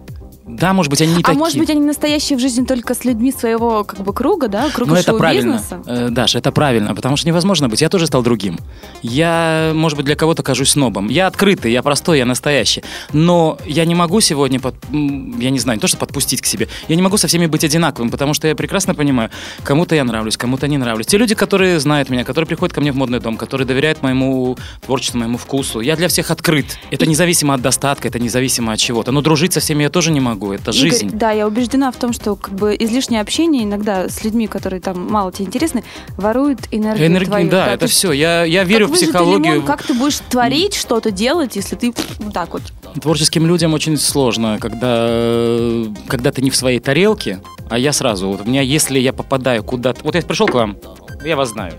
Да, 0.46 0.74
может 0.74 0.90
быть, 0.90 1.02
они 1.02 1.14
не 1.14 1.20
а 1.22 1.24
такие. 1.24 1.38
может 1.38 1.58
быть, 1.58 1.70
они 1.70 1.82
настоящие 1.82 2.36
в 2.38 2.42
жизни 2.42 2.66
только 2.66 2.96
с 2.96 3.06
людьми 3.06 3.32
своего 3.32 3.84
как 3.84 4.02
бы 4.02 4.12
круга, 4.12 4.48
да, 4.48 4.70
круга 4.72 4.92
Ну, 4.94 4.98
это 4.98 5.14
правильно. 5.14 5.60
шоу-бизнеса? 5.60 5.84
Э, 5.86 6.10
Даша, 6.10 6.40
это 6.40 6.52
правильно, 6.52 6.96
потому 6.96 7.16
что 7.16 7.28
невозможно 7.28 7.70
быть. 7.70 7.80
Я 7.82 7.90
тоже 7.90 8.08
стал 8.08 8.24
другим. 8.24 8.58
Я, 9.04 9.72
может 9.76 9.98
быть, 9.98 10.06
для 10.08 10.16
кого-то 10.16 10.42
кажусь 10.42 10.72
снобом. 10.72 11.10
Я 11.10 11.28
открытый, 11.28 11.72
я 11.72 11.84
простой, 11.84 12.18
я 12.18 12.26
настоящий. 12.26 12.84
Но 13.14 13.60
я 13.68 13.86
не 13.86 13.94
могу 13.94 14.20
сегодня, 14.20 14.60
под- 14.60 14.76
я 14.92 15.52
не 15.52 15.60
знаю, 15.60 15.78
не 15.78 15.82
то, 15.82 15.88
что 15.88 15.98
подпустить 15.98 16.42
к 16.42 16.46
себе. 16.48 16.68
Я 16.88 16.96
не 16.96 17.04
могу 17.04 17.18
со 17.18 17.28
всеми 17.28 17.46
быть 17.46 17.64
одинаковым, 17.64 18.10
потому 18.10 18.34
что 18.34 18.48
я 18.48 18.56
прекрасно 18.56 18.96
понимаю, 18.96 19.30
кому-то 19.64 19.94
я 19.94 20.04
нравлюсь, 20.04 20.38
кому-то 20.38 20.68
не 20.68 20.80
нравлюсь. 20.80 21.06
Те 21.06 21.18
люди, 21.18 21.36
которые 21.36 21.80
знают 21.80 22.10
меня, 22.10 22.24
которые 22.24 22.48
приходят 22.48 22.74
ко 22.74 22.82
мне 22.82 22.92
в 22.92 22.96
модный 22.96 23.20
дом, 23.20 23.38
которые 23.38 23.68
доверяют 23.68 24.02
моему 24.02 24.58
творчеству, 24.84 25.20
моему 25.20 25.38
вкусу, 25.38 25.82
я 25.82 25.96
для 25.96 26.08
всех 26.08 26.32
открыт. 26.32 26.66
Это 26.90 27.06
независимо 27.06 27.54
от 27.54 27.62
достатка, 27.62 28.08
это 28.08 28.18
независимо 28.18 28.74
от 28.74 28.80
чего-то. 28.80 29.12
Но 29.12 29.22
дружить 29.22 29.54
со 29.54 29.60
всеми 29.60 29.84
я 29.84 29.90
тоже 29.92 30.12
не 30.12 30.20
могу. 30.20 30.31
Это 30.36 30.72
Игорь, 30.72 30.90
жизнь. 30.92 31.10
да, 31.14 31.32
я 31.32 31.48
убеждена 31.48 31.92
в 31.92 31.96
том, 31.98 32.14
что 32.14 32.36
как 32.36 32.54
бы 32.54 32.76
излишнее 32.80 33.22
общение 33.22 33.64
иногда 33.64 34.10
с 34.10 34.24
людьми, 34.24 34.48
которые 34.48 34.82
там 34.82 35.12
мало 35.12 35.32
тебе 35.32 35.46
интересны, 35.46 35.84
ворует 36.18 36.60
энергию 36.72 37.08
Энергия, 37.08 37.28
твою. 37.30 37.50
да, 37.50 37.66
то 37.66 37.72
это 37.72 37.86
есть 37.86 37.96
все. 37.96 38.12
Я, 38.12 38.44
я 38.44 38.64
верю 38.64 38.88
как 38.88 38.96
в 38.96 39.00
психологию. 39.00 39.54
лимон, 39.54 39.66
как 39.66 39.84
ты 39.84 39.94
будешь 39.94 40.20
творить, 40.30 40.76
что-то 40.76 41.12
делать, 41.12 41.56
если 41.56 41.76
ты 41.76 41.94
вот 42.20 42.34
так 42.34 42.54
вот. 42.54 42.62
Творческим 43.02 43.48
людям 43.48 43.74
очень 43.74 43.98
сложно, 43.98 44.58
когда, 44.60 45.90
когда 46.08 46.32
ты 46.32 46.42
не 46.42 46.50
в 46.50 46.56
своей 46.56 46.80
тарелке, 46.80 47.40
а 47.70 47.78
я 47.78 47.94
сразу, 47.94 48.28
вот 48.28 48.42
у 48.42 48.44
меня, 48.44 48.62
если 48.62 49.00
я 49.00 49.14
попадаю 49.14 49.64
куда-то, 49.64 50.02
вот 50.04 50.16
я 50.16 50.22
пришел 50.22 50.48
к 50.48 50.54
вам, 50.54 50.78
я 51.24 51.36
вас 51.36 51.50
знаю. 51.50 51.74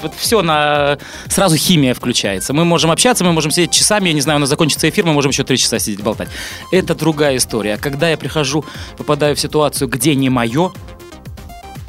Вот 0.00 0.14
все 0.14 0.42
на 0.42 0.98
сразу 1.28 1.56
химия 1.56 1.94
включается. 1.94 2.52
Мы 2.52 2.64
можем 2.64 2.90
общаться, 2.90 3.24
мы 3.24 3.32
можем 3.32 3.50
сидеть 3.50 3.72
часами, 3.72 4.08
я 4.08 4.14
не 4.14 4.20
знаю, 4.20 4.38
у 4.38 4.40
нас 4.40 4.48
закончится 4.48 4.88
эфир, 4.88 5.04
мы 5.04 5.12
можем 5.12 5.30
еще 5.30 5.44
три 5.44 5.58
часа 5.58 5.78
сидеть 5.78 6.02
болтать. 6.02 6.28
Это 6.70 6.94
другая 6.94 7.36
история. 7.36 7.74
А 7.74 7.78
когда 7.78 8.08
я 8.08 8.16
прихожу, 8.16 8.64
попадаю 8.96 9.34
в 9.34 9.40
ситуацию, 9.40 9.88
где 9.88 10.14
не 10.14 10.30
мое, 10.30 10.72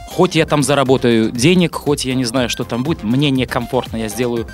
хоть 0.07 0.35
я 0.35 0.45
там 0.45 0.63
заработаю 0.63 1.31
денег, 1.31 1.75
хоть 1.75 2.05
я 2.05 2.15
не 2.15 2.25
знаю, 2.25 2.49
что 2.49 2.63
там 2.63 2.83
будет, 2.83 3.03
мне 3.03 3.29
некомфортно, 3.29 3.97
я 3.97 4.09
сделаю 4.09 4.47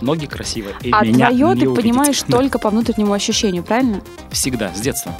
ноги 0.00 0.26
красиво. 0.26 0.70
И 0.82 0.90
а 0.92 1.04
меня 1.04 1.28
твое 1.28 1.54
ты 1.56 1.68
увидите. 1.68 1.74
понимаешь 1.82 2.22
Да. 2.26 2.36
только 2.38 2.58
по 2.58 2.70
внутреннему 2.70 3.12
ощущению, 3.12 3.62
правильно? 3.62 4.00
Всегда, 4.30 4.72
с 4.74 4.80
детства. 4.80 5.16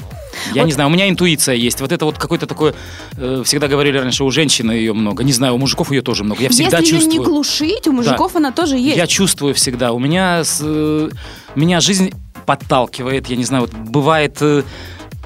Я 0.53 0.63
Вот- 0.63 0.67
не 0.67 0.73
знаю, 0.73 0.91
у 0.91 0.93
меня 0.93 1.09
интуиция 1.09 1.55
есть. 1.55 1.81
Вот 1.81 1.93
это 1.93 2.05
вот 2.05 2.19
какое-то 2.19 2.47
такое... 2.47 2.75
э, 3.17 3.43
всегда 3.45 3.69
говорили 3.69 3.99
раньше, 3.99 4.25
у 4.25 4.31
женщины 4.31 4.73
ее 4.73 4.93
много. 4.93 5.23
Не 5.25 5.33
знаю, 5.33 5.55
у 5.55 5.59
мужиков 5.59 5.91
ее 5.93 6.03
тоже 6.03 6.25
много. 6.25 6.43
Я 6.43 6.49
всегда 6.51 6.79
Если 6.79 6.95
ее 6.95 7.01
чувствую. 7.01 7.19
не 7.21 7.25
глушить, 7.25 7.87
у 7.89 7.93
мужиков 7.93 8.35
она 8.37 8.51
тоже 8.53 8.77
есть. 8.77 8.97
Я 8.97 9.07
чувствую 9.07 9.55
всегда. 9.55 9.93
У 9.93 9.99
меня, 9.99 10.43
с, 10.45 10.59
э, 10.63 11.09
меня 11.55 11.81
жизнь 11.81 12.13
подталкивает. 12.47 13.29
Я 13.29 13.37
не 13.37 13.45
знаю, 13.45 13.63
вот 13.65 13.73
бывает... 13.73 14.37
э, 14.41 14.63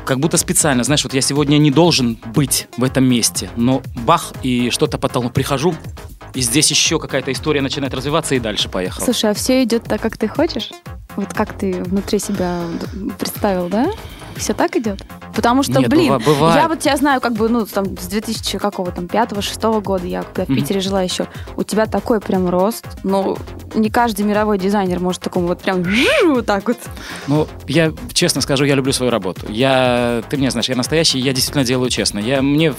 как 0.04 0.20
будто 0.20 0.38
специально, 0.38 0.84
знаешь, 0.84 1.04
вот 1.04 1.12
я 1.12 1.20
сегодня 1.20 1.58
не 1.58 1.70
должен 1.70 2.16
быть 2.34 2.66
в 2.78 2.82
этом 2.82 3.04
месте, 3.04 3.50
но 3.56 3.82
бах, 4.06 4.32
и 4.42 4.70
что-то 4.70 4.96
потолкнул. 4.96 5.30
Прихожу, 5.30 5.74
и 6.34 6.40
здесь 6.40 6.70
еще 6.70 6.98
какая-то 6.98 7.32
история 7.32 7.60
начинает 7.60 7.94
развиваться, 7.94 8.34
и 8.34 8.38
дальше 8.38 8.68
поехал. 8.68 9.02
Слушай, 9.02 9.30
а 9.30 9.34
все 9.34 9.62
идет 9.64 9.84
так, 9.84 10.00
как 10.00 10.16
ты 10.16 10.28
хочешь? 10.28 10.70
Вот 11.16 11.32
как 11.32 11.56
ты 11.56 11.82
внутри 11.82 12.18
себя 12.18 12.62
представил, 13.18 13.68
да? 13.68 13.90
Все 14.36 14.54
так 14.54 14.76
идет? 14.76 15.04
Потому 15.38 15.62
что, 15.62 15.78
Нет, 15.78 15.88
блин, 15.88 16.08
быва- 16.14 16.24
бывает. 16.24 16.62
я 16.62 16.68
вот 16.68 16.80
тебя 16.80 16.96
знаю, 16.96 17.20
как 17.20 17.34
бы, 17.34 17.48
ну, 17.48 17.64
там, 17.64 17.96
с 17.96 18.06
2000 18.08 18.58
какого 18.58 18.90
там, 18.90 19.06
пятого, 19.06 19.40
шестого 19.40 19.80
года, 19.80 20.04
я 20.04 20.24
когда 20.24 20.52
в. 20.52 20.56
Питере 20.56 20.80
жила 20.80 21.00
еще, 21.00 21.28
у 21.56 21.62
тебя 21.62 21.86
такой 21.86 22.18
прям 22.20 22.48
рост, 22.48 22.84
ну, 23.04 23.38
не 23.72 23.88
каждый 23.88 24.24
мировой 24.24 24.58
дизайнер 24.58 24.98
может 24.98 25.22
такому 25.22 25.46
вот 25.46 25.60
прям 25.60 25.84
вот 26.26 26.44
так 26.44 26.66
вот. 26.66 26.78
Ну, 27.28 27.46
я 27.68 27.92
честно 28.12 28.40
скажу, 28.40 28.64
я 28.64 28.74
люблю 28.74 28.92
свою 28.92 29.12
работу. 29.12 29.42
Я, 29.48 30.24
ты 30.28 30.36
меня 30.38 30.50
знаешь, 30.50 30.68
я 30.68 30.74
настоящий, 30.74 31.20
я 31.20 31.32
действительно 31.32 31.64
делаю 31.64 31.88
честно. 31.88 32.18
Я 32.18 32.42
мне 32.42 32.74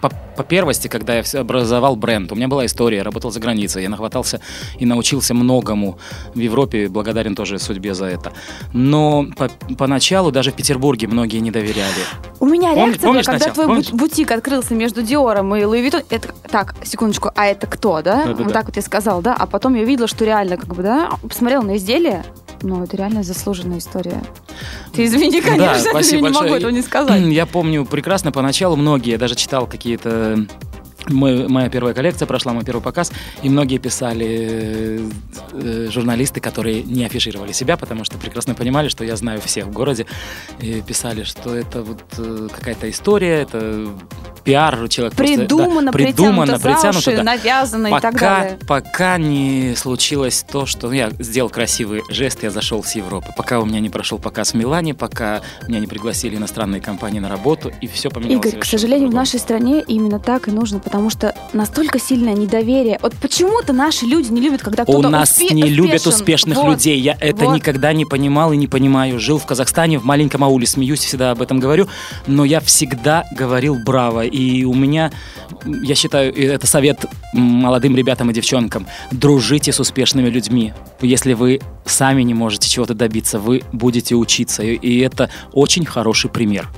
по, 0.00 0.10
по 0.36 0.44
первости, 0.44 0.86
когда 0.86 1.14
я 1.16 1.24
образовал 1.40 1.96
бренд, 1.96 2.30
у 2.30 2.34
меня 2.34 2.46
была 2.46 2.66
история, 2.66 2.98
я 2.98 3.04
работал 3.04 3.30
за 3.30 3.40
границей, 3.40 3.84
я 3.84 3.88
нахватался 3.88 4.38
и 4.78 4.84
научился 4.84 5.32
многому 5.32 5.98
в 6.34 6.38
Европе, 6.38 6.88
благодарен 6.88 7.34
тоже 7.34 7.58
судьбе 7.58 7.94
за 7.94 8.04
это. 8.04 8.34
Но 8.74 9.24
по- 9.34 9.48
поначалу 9.78 10.30
даже 10.30 10.50
в 10.52 10.54
Петербурге 10.56 11.06
многие 11.08 11.38
не 11.38 11.50
доверяли. 11.50 12.03
У 12.40 12.46
меня 12.46 12.74
реакция 12.74 13.06
помнишь 13.06 13.24
была, 13.26 13.32
когда 13.38 13.46
начало? 13.46 13.54
твой 13.54 13.66
Помнишь? 13.66 13.90
бут- 13.90 14.00
бутик 14.00 14.30
открылся 14.30 14.74
между 14.74 15.02
Диором 15.02 15.54
и 15.56 15.64
Луи 15.64 15.80
Виттон. 15.80 16.02
Это, 16.10 16.28
так, 16.50 16.74
секундочку, 16.84 17.30
а 17.34 17.46
это 17.46 17.66
кто, 17.66 18.02
да? 18.02 18.24
Да-да-да. 18.24 18.44
Вот 18.44 18.52
так 18.52 18.66
вот 18.66 18.76
я 18.76 18.82
сказала, 18.82 19.22
да? 19.22 19.34
А 19.38 19.46
потом 19.46 19.74
я 19.74 19.82
увидела, 19.82 20.08
что 20.08 20.24
реально, 20.24 20.56
как 20.56 20.74
бы, 20.74 20.82
да, 20.82 21.10
посмотрела 21.26 21.62
на 21.62 21.76
изделие, 21.76 22.24
ну, 22.62 22.82
это 22.84 22.96
реально 22.96 23.22
заслуженная 23.22 23.78
история. 23.78 24.22
Ты 24.92 25.04
извини, 25.04 25.40
Да, 25.40 25.48
конечно, 25.48 25.74
я 25.74 25.78
спасибо 25.90 26.22
не 26.28 26.34
могу 26.34 26.40
большое. 26.40 26.58
этого 26.58 26.70
не 26.70 26.82
сказать. 26.82 27.22
Я 27.26 27.46
помню 27.46 27.84
прекрасно 27.86 28.30
поначалу 28.32 28.76
многие, 28.76 29.12
я 29.12 29.18
даже 29.18 29.34
читал 29.36 29.66
какие-то 29.66 30.46
мы- 31.08 31.48
моя 31.48 31.68
первая 31.68 31.94
коллекция 31.94 32.26
прошла, 32.26 32.52
мой 32.52 32.64
первый 32.64 32.82
показ, 32.82 33.12
и 33.42 33.48
многие 33.48 33.78
писали 33.78 34.26
э, 34.50 35.10
э, 35.52 35.88
журналисты, 35.90 36.40
которые 36.40 36.82
не 36.82 37.04
афишировали 37.04 37.52
себя, 37.52 37.76
потому 37.76 38.04
что 38.04 38.18
прекрасно 38.18 38.54
понимали, 38.54 38.88
что 38.88 39.04
я 39.04 39.16
знаю 39.16 39.40
всех 39.40 39.66
в 39.66 39.72
городе, 39.72 40.06
и 40.60 40.82
писали, 40.86 41.22
что 41.24 41.54
это 41.54 41.82
вот 41.82 42.02
э, 42.18 42.48
какая-то 42.54 42.90
история, 42.90 43.42
это 43.42 43.88
пиар, 44.44 44.88
человек 44.88 45.14
просто- 45.14 45.36
да, 45.36 45.40
Придумано, 45.42 45.92
придумано, 45.92 46.58
притянуто 46.58 46.92
за 46.92 46.98
уши, 46.98 47.16
да. 47.16 47.22
навязано 47.22 47.86
и 47.86 47.90
так 47.90 48.12
Пока, 48.12 48.40
далее. 48.40 48.58
пока 48.68 49.18
не 49.18 49.74
случилось 49.74 50.44
то, 50.50 50.66
что 50.66 50.88
ну, 50.88 50.92
я 50.92 51.10
сделал 51.18 51.48
красивый 51.48 52.02
жест, 52.10 52.42
я 52.42 52.50
зашел 52.50 52.84
с 52.84 52.94
Европы. 52.94 53.28
Пока 53.38 53.60
у 53.60 53.64
меня 53.64 53.80
не 53.80 53.88
прошел 53.88 54.18
показ 54.18 54.52
в 54.52 54.54
Милане, 54.54 54.92
пока 54.94 55.40
меня 55.66 55.80
не 55.80 55.86
пригласили 55.86 56.36
иностранные 56.36 56.82
компании 56.82 57.20
на 57.20 57.30
работу, 57.30 57.72
и 57.80 57.86
все 57.86 58.10
поменялось. 58.10 58.46
Игорь, 58.46 58.60
к 58.60 58.64
сожалению, 58.66 59.08
в 59.08 59.14
нашей 59.14 59.38
стране 59.40 59.82
именно 59.86 60.18
так 60.20 60.46
и 60.48 60.50
нужно, 60.50 60.78
потому 60.94 61.10
что 61.10 61.34
настолько 61.52 61.98
сильное 61.98 62.34
недоверие. 62.34 63.00
Вот 63.02 63.14
почему-то 63.20 63.72
наши 63.72 64.06
люди 64.06 64.30
не 64.30 64.40
любят, 64.40 64.62
когда 64.62 64.84
У 64.84 64.86
кто-то 64.86 65.08
нас 65.08 65.36
успе- 65.36 65.52
не 65.52 65.64
любят 65.64 65.96
успешен. 65.96 66.12
успешных 66.12 66.56
Вот. 66.56 66.70
людей. 66.70 67.00
Я 67.00 67.16
это 67.18 67.46
вот. 67.46 67.56
никогда 67.56 67.92
не 67.92 68.04
понимал 68.04 68.52
и 68.52 68.56
не 68.56 68.68
понимаю. 68.68 69.18
Жил 69.18 69.40
в 69.40 69.44
Казахстане, 69.44 69.98
в 69.98 70.04
маленьком 70.04 70.44
ауле, 70.44 70.68
смеюсь, 70.68 71.00
всегда 71.00 71.32
об 71.32 71.42
этом 71.42 71.58
говорю. 71.58 71.88
Но 72.28 72.44
я 72.44 72.60
всегда 72.60 73.24
говорил 73.36 73.74
браво. 73.74 74.24
И 74.24 74.62
у 74.62 74.72
меня, 74.72 75.10
я 75.64 75.96
считаю, 75.96 76.32
это 76.32 76.68
совет 76.68 77.06
молодым 77.32 77.96
ребятам 77.96 78.30
и 78.30 78.32
девчонкам. 78.32 78.86
Дружите 79.10 79.72
с 79.72 79.80
успешными 79.80 80.28
людьми. 80.28 80.74
Если 81.00 81.32
вы 81.32 81.60
сами 81.84 82.22
не 82.22 82.34
можете 82.34 82.70
чего-то 82.70 82.94
добиться, 82.94 83.40
вы 83.40 83.64
будете 83.72 84.14
учиться. 84.14 84.62
И, 84.62 84.74
и 84.76 85.00
это 85.00 85.28
очень 85.52 85.84
хороший 85.86 86.30
пример. 86.30 86.68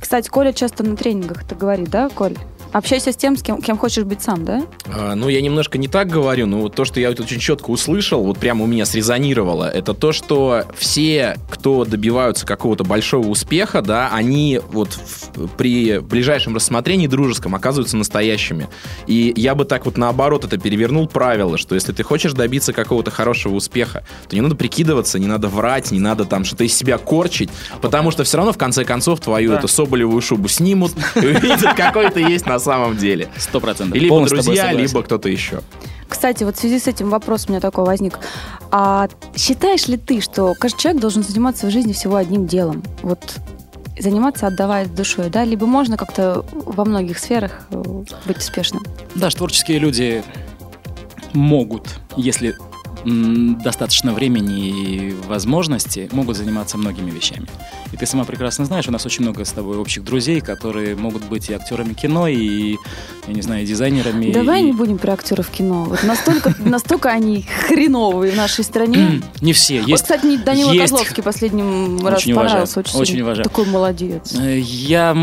Кстати, 0.00 0.30
Коля 0.30 0.54
часто 0.54 0.84
на 0.84 0.96
тренингах 0.96 1.42
это 1.44 1.54
говорит, 1.54 1.90
да, 1.90 2.08
Коль? 2.08 2.34
Общайся 2.72 3.12
с 3.12 3.16
тем, 3.16 3.36
с 3.36 3.42
кем, 3.42 3.60
кем 3.62 3.78
хочешь 3.78 4.04
быть 4.04 4.22
сам, 4.22 4.44
да? 4.44 4.62
А, 4.86 5.14
Ну, 5.14 5.28
я 5.28 5.40
немножко 5.40 5.78
не 5.78 5.88
так 5.88 6.08
говорю, 6.08 6.46
но 6.46 6.58
вот 6.58 6.74
то, 6.74 6.84
что 6.84 7.00
я 7.00 7.08
вот 7.08 7.18
очень 7.20 7.38
четко 7.38 7.70
услышал, 7.70 8.22
вот 8.22 8.38
прямо 8.38 8.64
у 8.64 8.66
меня 8.66 8.84
срезонировало, 8.84 9.68
это 9.70 9.94
то, 9.94 10.12
что 10.12 10.64
все, 10.76 11.38
кто 11.50 11.84
добиваются 11.84 12.44
какого-то 12.46 12.84
большого 12.84 13.26
успеха, 13.28 13.80
да, 13.82 14.10
они 14.12 14.60
вот 14.70 14.90
в- 14.92 15.46
при 15.56 15.98
ближайшем 15.98 16.54
рассмотрении 16.54 17.06
дружеском 17.06 17.54
оказываются 17.54 17.96
настоящими. 17.96 18.68
И 19.06 19.32
я 19.36 19.54
бы 19.54 19.64
так 19.64 19.86
вот 19.86 19.96
наоборот 19.96 20.44
это 20.44 20.58
перевернул 20.58 21.08
правило, 21.08 21.56
что 21.58 21.74
если 21.74 21.92
ты 21.92 22.02
хочешь 22.02 22.32
добиться 22.34 22.72
какого-то 22.72 23.10
хорошего 23.10 23.54
успеха, 23.54 24.04
то 24.28 24.36
не 24.36 24.42
надо 24.42 24.54
прикидываться, 24.56 25.18
не 25.18 25.26
надо 25.26 25.48
врать, 25.48 25.90
не 25.90 26.00
надо 26.00 26.24
там 26.26 26.44
что-то 26.44 26.64
из 26.64 26.76
себя 26.76 26.98
корчить, 26.98 27.48
потому 27.80 28.10
что 28.10 28.24
все 28.24 28.36
равно 28.36 28.52
в 28.52 28.58
конце 28.58 28.84
концов 28.84 29.20
твою 29.20 29.50
Да. 29.52 29.58
эту 29.58 29.68
соболевую 29.68 30.20
шубу 30.20 30.48
снимут 30.48 30.92
и 31.16 31.18
увидят, 31.26 31.74
какой 31.74 32.10
ты 32.10 32.20
есть 32.20 32.46
на 32.46 32.57
самом 32.58 32.96
деле. 32.96 33.28
Сто 33.36 33.60
процентов. 33.60 33.96
Либо 33.96 34.14
Полностью 34.14 34.42
друзья, 34.42 34.72
либо 34.72 35.02
кто-то 35.02 35.28
еще. 35.28 35.60
Кстати, 36.08 36.44
вот 36.44 36.56
в 36.56 36.58
связи 36.58 36.78
с 36.78 36.86
этим 36.86 37.10
вопрос 37.10 37.46
у 37.46 37.50
меня 37.50 37.60
такой 37.60 37.84
возник. 37.84 38.18
А 38.70 39.08
считаешь 39.36 39.86
ли 39.88 39.96
ты, 39.96 40.20
что 40.20 40.54
каждый 40.58 40.80
человек 40.80 41.02
должен 41.02 41.22
заниматься 41.22 41.66
в 41.66 41.70
жизни 41.70 41.92
всего 41.92 42.16
одним 42.16 42.46
делом? 42.46 42.82
Вот 43.02 43.36
заниматься, 43.98 44.46
отдавая 44.46 44.86
душой, 44.86 45.28
да? 45.28 45.44
Либо 45.44 45.66
можно 45.66 45.96
как-то 45.96 46.44
во 46.52 46.84
многих 46.84 47.18
сферах 47.18 47.66
э, 47.70 47.82
быть 48.26 48.38
успешным? 48.38 48.82
Да, 49.14 49.28
творческие 49.30 49.78
люди 49.80 50.22
могут, 51.32 51.88
если 52.16 52.56
достаточно 53.04 54.12
времени 54.12 54.68
и 54.68 55.12
возможностей, 55.26 56.08
могут 56.12 56.36
заниматься 56.36 56.76
многими 56.78 57.10
вещами. 57.10 57.46
И 57.92 57.96
ты 57.96 58.06
сама 58.06 58.24
прекрасно 58.24 58.64
знаешь, 58.64 58.88
у 58.88 58.92
нас 58.92 59.06
очень 59.06 59.22
много 59.22 59.44
с 59.44 59.52
тобой 59.52 59.78
общих 59.78 60.04
друзей, 60.04 60.40
которые 60.40 60.94
могут 60.96 61.24
быть 61.24 61.48
и 61.48 61.54
актерами 61.54 61.94
кино, 61.94 62.26
и, 62.28 62.76
я 63.26 63.32
не 63.32 63.40
знаю, 63.42 63.62
и 63.62 63.66
дизайнерами. 63.66 64.32
Давай 64.32 64.60
и- 64.62 64.64
не 64.66 64.72
будем 64.72 64.98
про 64.98 65.12
актеров 65.14 65.48
кино. 65.48 65.84
Вот 65.84 66.02
настолько, 66.02 66.54
настолько 66.64 67.10
они 67.10 67.46
хреновые 67.68 68.32
в 68.32 68.36
нашей 68.36 68.64
стране. 68.64 69.22
Не 69.40 69.52
все. 69.52 69.80
Есть, 69.82 70.02
кстати, 70.02 70.36
Данила 70.36 70.72
есть- 70.72 70.90
Козловский 70.92 71.22
последним 71.22 72.06
раз 72.06 72.24
понравился. 72.24 72.80
Очень, 72.80 72.98
очень 73.00 73.20
уважаю. 73.22 73.44
Такой 73.44 73.66
молодец. 73.66 74.34
Э, 74.34 74.58
Я 74.58 75.14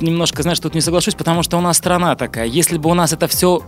немножко, 0.00 0.42
знаешь, 0.42 0.60
тут 0.60 0.74
не 0.74 0.80
соглашусь, 0.80 1.14
потому 1.14 1.42
что 1.42 1.56
у 1.56 1.60
нас 1.60 1.76
страна 1.78 2.14
такая. 2.16 2.46
Если 2.46 2.76
бы 2.78 2.90
у 2.90 2.94
нас 2.94 3.12
это 3.12 3.28
все 3.28 3.62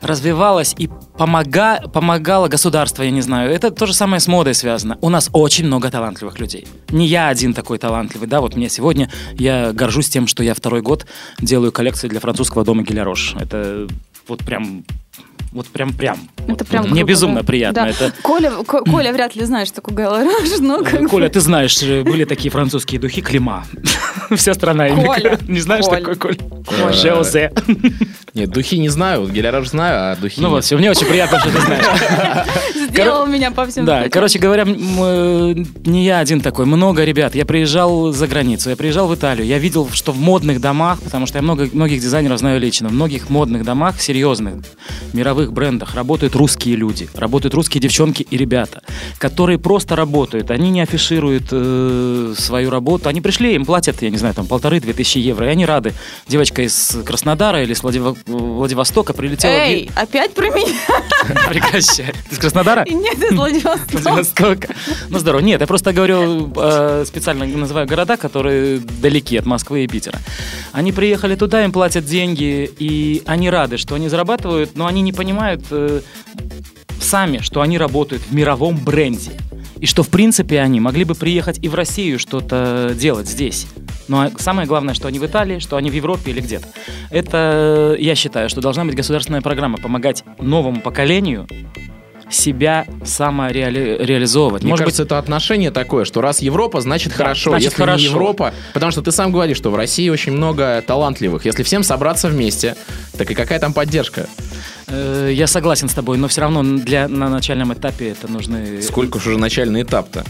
развивалась 0.00 0.74
и 0.78 0.88
помога, 1.16 1.80
помогало 1.92 2.48
государство, 2.48 3.02
я 3.02 3.10
не 3.10 3.20
знаю. 3.20 3.50
Это 3.50 3.70
то 3.70 3.86
же 3.86 3.94
самое 3.94 4.20
с 4.20 4.28
модой 4.28 4.54
связано. 4.54 4.98
У 5.00 5.08
нас 5.08 5.30
очень 5.32 5.66
много 5.66 5.90
талантливых 5.90 6.38
людей. 6.38 6.66
Не 6.90 7.06
я 7.06 7.28
один 7.28 7.54
такой 7.54 7.78
талантливый, 7.78 8.28
да, 8.28 8.40
вот 8.40 8.56
мне 8.56 8.68
сегодня, 8.68 9.10
я 9.34 9.72
горжусь 9.72 10.08
тем, 10.08 10.26
что 10.26 10.42
я 10.42 10.54
второй 10.54 10.82
год 10.82 11.06
делаю 11.40 11.72
коллекции 11.72 12.08
для 12.08 12.20
французского 12.20 12.64
дома 12.64 12.82
Гелярош. 12.82 13.34
Это 13.38 13.86
вот 14.26 14.44
прям 14.44 14.84
вот 15.52 15.66
прям 15.66 15.92
прям. 15.92 16.16
Это 16.46 16.64
Вот 16.64 16.68
прям 16.68 16.82
Мне 16.84 16.90
круто, 17.00 17.06
безумно 17.06 17.40
да. 17.40 17.46
приятно. 17.46 17.82
Да. 17.82 17.88
Это 17.88 18.12
Коля, 18.22 18.50
Ко- 18.64 18.84
Коля 18.84 19.12
вряд 19.12 19.34
ли 19.34 19.44
знаешь 19.44 19.70
такую 19.72 19.96
Галараж, 19.96 20.48
но 20.60 20.84
как 20.84 21.02
бы- 21.02 21.08
Коля, 21.08 21.28
ты 21.28 21.40
знаешь, 21.40 21.82
э, 21.82 22.02
были 22.04 22.24
такие 22.24 22.50
французские 22.50 23.00
духи 23.00 23.20
Клима. 23.20 23.64
Вся 24.36 24.54
страна 24.54 24.86
ими. 24.88 25.04
Коля. 25.04 25.38
Не 25.48 25.58
знаешь 25.60 25.84
Коля. 25.86 26.04
такой? 26.04 26.36
Коля. 26.36 26.92
Жозе. 26.92 27.52
Нет, 28.34 28.50
духи 28.50 28.78
не 28.78 28.88
знаю, 28.88 29.26
геляраж 29.26 29.68
знаю, 29.68 30.12
а 30.12 30.16
духи 30.16 30.40
Ну 30.40 30.50
вот, 30.50 30.64
все, 30.64 30.76
мне 30.76 30.88
очень 30.88 31.06
приятно, 31.06 31.40
что 31.40 31.50
ты 31.50 31.60
знаешь. 31.60 31.84
сделал 32.90 33.26
меня 33.26 33.50
по 33.50 33.66
всем 33.66 33.84
Да, 33.84 34.08
короче 34.08 34.38
говоря, 34.38 34.64
э, 34.66 35.54
не 35.84 36.04
я 36.04 36.18
один 36.20 36.40
такой, 36.40 36.66
много 36.66 37.04
ребят. 37.04 37.34
Я 37.34 37.44
приезжал 37.44 38.12
за 38.12 38.26
границу, 38.28 38.70
я 38.70 38.76
приезжал 38.76 39.08
в 39.08 39.14
Италию, 39.14 39.46
я 39.46 39.58
видел, 39.58 39.88
что 39.92 40.12
в 40.12 40.18
модных 40.20 40.60
домах, 40.60 41.00
потому 41.02 41.26
что 41.26 41.38
я 41.38 41.42
много, 41.42 41.68
многих 41.72 42.00
дизайнеров 42.00 42.38
знаю 42.38 42.60
лично, 42.60 42.88
в 42.88 42.92
многих 42.92 43.30
модных 43.30 43.64
домах, 43.64 44.00
серьезных, 44.00 44.54
мировых 45.12 45.52
брендах 45.52 45.94
работают 45.94 46.34
русские 46.36 46.76
люди, 46.76 47.08
работают 47.14 47.54
русские 47.54 47.80
девчонки 47.80 48.26
и 48.28 48.36
ребята, 48.36 48.82
которые 49.18 49.58
просто 49.58 49.96
работают, 49.96 50.50
они 50.50 50.70
не 50.70 50.80
афишируют 50.80 51.44
э, 51.50 52.34
свою 52.36 52.70
работу, 52.70 53.08
они 53.08 53.20
пришли, 53.20 53.54
им 53.54 53.64
платят, 53.64 54.02
я 54.02 54.10
не 54.10 54.18
знаю, 54.18 54.34
там 54.34 54.46
полторы-две 54.46 54.92
тысячи 54.92 55.18
евро, 55.18 55.46
и 55.46 55.50
они 55.50 55.66
рады. 55.66 55.92
Девочка 56.28 56.62
из 56.62 56.98
Краснодара 57.04 57.62
или 57.62 57.72
из 57.72 57.82
Владиво- 57.82 58.16
Владивостока 58.26 59.12
прилетела... 59.12 59.52
в 59.52 59.54
Эй, 59.54 59.90
опять 59.94 60.34
про 60.34 60.50
меня? 60.50 60.74
Прекращай. 61.48 62.12
Ты 62.28 62.34
из 62.34 62.38
Краснодара? 62.38 62.84
Нет, 62.88 63.18
из 63.18 63.32
Владивостока. 63.32 63.98
Владивостока. 63.98 64.74
Ну, 65.08 65.18
здорово. 65.18 65.40
Нет, 65.40 65.60
я 65.60 65.66
просто 65.66 65.92
говорю, 65.92 66.52
э, 66.56 67.04
специально 67.06 67.46
называю 67.46 67.86
города, 67.86 68.16
которые 68.16 68.78
далеки 68.78 69.36
от 69.36 69.46
Москвы 69.46 69.84
и 69.84 69.86
Питера. 69.88 70.18
Они 70.72 70.92
приехали 70.92 71.34
туда, 71.34 71.64
им 71.64 71.72
платят 71.72 72.04
деньги, 72.04 72.70
и 72.78 73.22
они 73.26 73.50
рады, 73.50 73.76
что 73.76 73.94
они 73.94 74.08
зарабатывают, 74.08 74.76
но 74.76 74.86
они 74.90 75.02
не 75.02 75.12
понимают 75.12 75.62
э, 75.70 76.02
сами, 77.00 77.38
что 77.38 77.62
они 77.62 77.78
работают 77.78 78.22
в 78.22 78.34
мировом 78.34 78.76
бренде. 78.76 79.32
И 79.78 79.86
что, 79.86 80.02
в 80.02 80.08
принципе, 80.08 80.60
они 80.60 80.78
могли 80.78 81.04
бы 81.04 81.14
приехать 81.14 81.58
и 81.62 81.68
в 81.68 81.74
Россию 81.74 82.18
что-то 82.18 82.94
делать 82.94 83.26
здесь. 83.26 83.66
Но 84.08 84.30
самое 84.38 84.68
главное, 84.68 84.92
что 84.92 85.08
они 85.08 85.18
в 85.18 85.24
Италии, 85.24 85.58
что 85.58 85.76
они 85.76 85.90
в 85.90 85.94
Европе 85.94 86.32
или 86.32 86.40
где-то. 86.40 86.66
Это, 87.10 87.96
я 87.98 88.14
считаю, 88.14 88.50
что 88.50 88.60
должна 88.60 88.84
быть 88.84 88.94
государственная 88.94 89.40
программа 89.40 89.78
помогать 89.78 90.24
новому 90.38 90.82
поколению 90.82 91.46
себя 92.28 92.86
самореализовывать. 93.04 94.62
Мне 94.62 94.70
Может 94.70 94.84
кажется, 94.84 95.02
это 95.02 95.18
отношение 95.18 95.70
такое, 95.70 96.04
что 96.04 96.20
раз 96.20 96.40
Европа, 96.40 96.80
значит 96.80 97.12
хорошо. 97.12 97.50
значит 97.50 97.70
Если 97.70 97.82
хорошо. 97.82 97.98
не 97.98 98.04
Европа, 98.04 98.54
потому 98.72 98.92
что 98.92 99.02
ты 99.02 99.12
сам 99.12 99.32
говоришь, 99.32 99.56
что 99.56 99.70
в 99.70 99.76
России 99.76 100.08
очень 100.08 100.32
много 100.32 100.82
талантливых. 100.86 101.44
Если 101.44 101.62
всем 101.62 101.82
собраться 101.82 102.28
вместе, 102.28 102.76
так 103.16 103.30
и 103.30 103.34
какая 103.34 103.58
там 103.58 103.72
поддержка? 103.72 104.28
Э, 104.90 105.30
Я 105.32 105.46
согласен 105.46 105.88
с 105.88 105.94
тобой, 105.94 106.18
но 106.18 106.28
все 106.28 106.40
равно 106.42 106.62
для, 106.62 107.08
на 107.08 107.28
начальном 107.28 107.72
этапе 107.72 108.10
это 108.10 108.28
нужны... 108.28 108.82
Сколько 108.82 109.16
уж 109.18 109.26
уже 109.26 109.38
начальный 109.38 109.82
этап-то? 109.82 110.24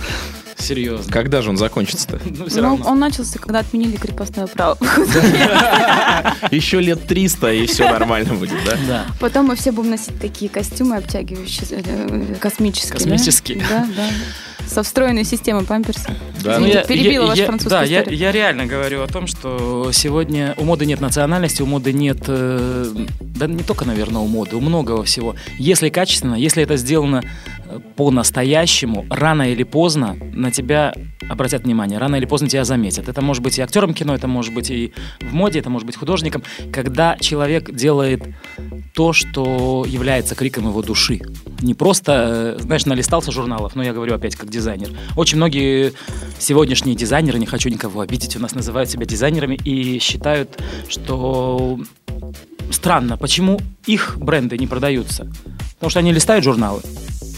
Серьезно. 0.58 1.10
Когда 1.10 1.40
же 1.40 1.50
он 1.50 1.56
закончится-то? 1.56 2.20
Ну, 2.30 2.46
все 2.46 2.60
Ну, 2.60 2.78
он 2.84 2.98
начался, 2.98 3.38
когда 3.38 3.60
отменили 3.60 3.96
крепостное 3.96 4.46
право. 4.46 4.76
Еще 6.50 6.80
лет 6.80 7.06
300, 7.06 7.52
и 7.52 7.66
все 7.66 7.88
нормально 7.90 8.34
будет, 8.34 8.58
да? 8.66 8.76
Да. 8.86 9.06
Потом 9.18 9.46
мы 9.46 9.56
все 9.56 9.72
будем 9.72 9.90
носить 9.90 10.20
такие 10.20 10.50
костюмы 10.50 10.96
обтягивающие, 10.96 11.66
э, 11.70 12.34
космические. 12.40 12.98
да? 12.98 13.10
Космические. 13.10 13.64
Да, 13.68 13.86
да. 13.96 14.08
Со 14.70 14.82
встроенной 14.84 15.24
системой 15.24 15.64
памперса. 15.64 16.14
Да, 16.44 16.54
Извините, 16.58 16.80
ну, 16.82 16.86
перебила 16.86 17.26
вашу 17.26 17.40
я- 17.40 17.46
французскую 17.46 17.80
Да, 17.80 17.84
я, 17.84 17.98
историю. 18.00 18.20
я 18.20 18.32
реально 18.32 18.66
говорю 18.66 19.02
о 19.02 19.06
том, 19.08 19.26
что 19.26 19.90
сегодня 19.92 20.54
у 20.58 20.64
моды 20.64 20.86
нет 20.86 21.00
национальности, 21.00 21.62
у 21.62 21.66
моды 21.66 21.92
нет... 21.92 22.18
э, 22.28 22.86
да 23.20 23.46
не 23.48 23.62
только, 23.64 23.84
наверное, 23.84 24.22
у 24.22 24.26
моды, 24.28 24.54
у 24.56 24.60
многого 24.60 25.02
всего. 25.04 25.34
Если 25.58 25.88
качественно, 25.88 26.34
если 26.36 26.62
это 26.62 26.76
сделано 26.76 27.22
по-настоящему, 28.00 29.04
рано 29.10 29.52
или 29.52 29.62
поздно 29.62 30.16
на 30.32 30.50
тебя 30.50 30.94
обратят 31.28 31.64
внимание, 31.64 31.98
рано 31.98 32.16
или 32.16 32.24
поздно 32.24 32.48
тебя 32.48 32.64
заметят. 32.64 33.10
Это 33.10 33.20
может 33.20 33.42
быть 33.42 33.58
и 33.58 33.60
актером 33.60 33.92
кино, 33.92 34.14
это 34.14 34.26
может 34.26 34.54
быть 34.54 34.70
и 34.70 34.94
в 35.20 35.34
моде, 35.34 35.58
это 35.58 35.68
может 35.68 35.84
быть 35.84 35.96
художником. 35.96 36.42
Когда 36.72 37.18
человек 37.20 37.70
делает 37.70 38.22
то, 38.94 39.12
что 39.12 39.84
является 39.86 40.34
криком 40.34 40.66
его 40.66 40.80
души. 40.80 41.20
Не 41.60 41.74
просто, 41.74 42.56
э, 42.58 42.62
знаешь, 42.62 42.86
налистался 42.86 43.32
журналов, 43.32 43.76
но 43.76 43.82
я 43.82 43.92
говорю 43.92 44.14
опять 44.14 44.34
как 44.34 44.48
дизайнер. 44.48 44.88
Очень 45.14 45.36
многие 45.36 45.92
сегодняшние 46.38 46.96
дизайнеры, 46.96 47.38
не 47.38 47.44
хочу 47.44 47.68
никого 47.68 48.00
обидеть, 48.00 48.34
у 48.34 48.40
нас 48.40 48.54
называют 48.54 48.88
себя 48.88 49.04
дизайнерами 49.04 49.56
и 49.56 49.98
считают, 49.98 50.58
что 50.88 51.78
странно, 52.70 53.18
почему 53.18 53.60
их 53.84 54.16
бренды 54.16 54.56
не 54.56 54.66
продаются. 54.66 55.30
Потому 55.74 55.90
что 55.90 55.98
они 56.00 56.14
листают 56.14 56.44
журналы. 56.44 56.80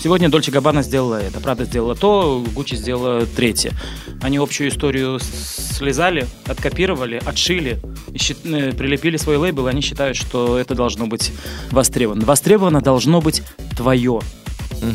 Сегодня 0.02 0.28
Дольче 0.28 0.50
Габбана 0.50 0.82
сделала 0.82 1.22
это, 1.22 1.38
Прада 1.38 1.64
сделала 1.64 1.94
то, 1.94 2.44
Гуччи 2.54 2.74
сделала 2.74 3.24
третье. 3.24 3.72
Они 4.20 4.38
общую 4.38 4.68
историю 4.68 5.20
слезали, 5.20 6.26
откопировали, 6.46 7.22
отшили, 7.24 7.78
щи- 8.16 8.36
э, 8.44 8.72
прилепили 8.72 9.16
свой 9.16 9.36
лейбл, 9.36 9.68
и 9.68 9.70
они 9.70 9.80
считают, 9.80 10.16
что 10.16 10.58
это 10.58 10.74
должно 10.74 11.06
быть 11.06 11.30
востребовано. 11.70 12.24
Востребовано 12.26 12.80
должно 12.80 13.20
быть 13.20 13.42
твое. 13.76 14.20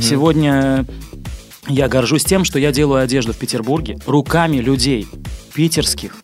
Сегодня 0.01 0.85
я 1.69 1.87
горжусь 1.87 2.25
тем, 2.25 2.43
что 2.43 2.59
я 2.59 2.73
делаю 2.73 3.01
одежду 3.01 3.31
в 3.31 3.37
Петербурге 3.37 3.97
руками 4.05 4.57
людей 4.57 5.07
питерских. 5.53 6.15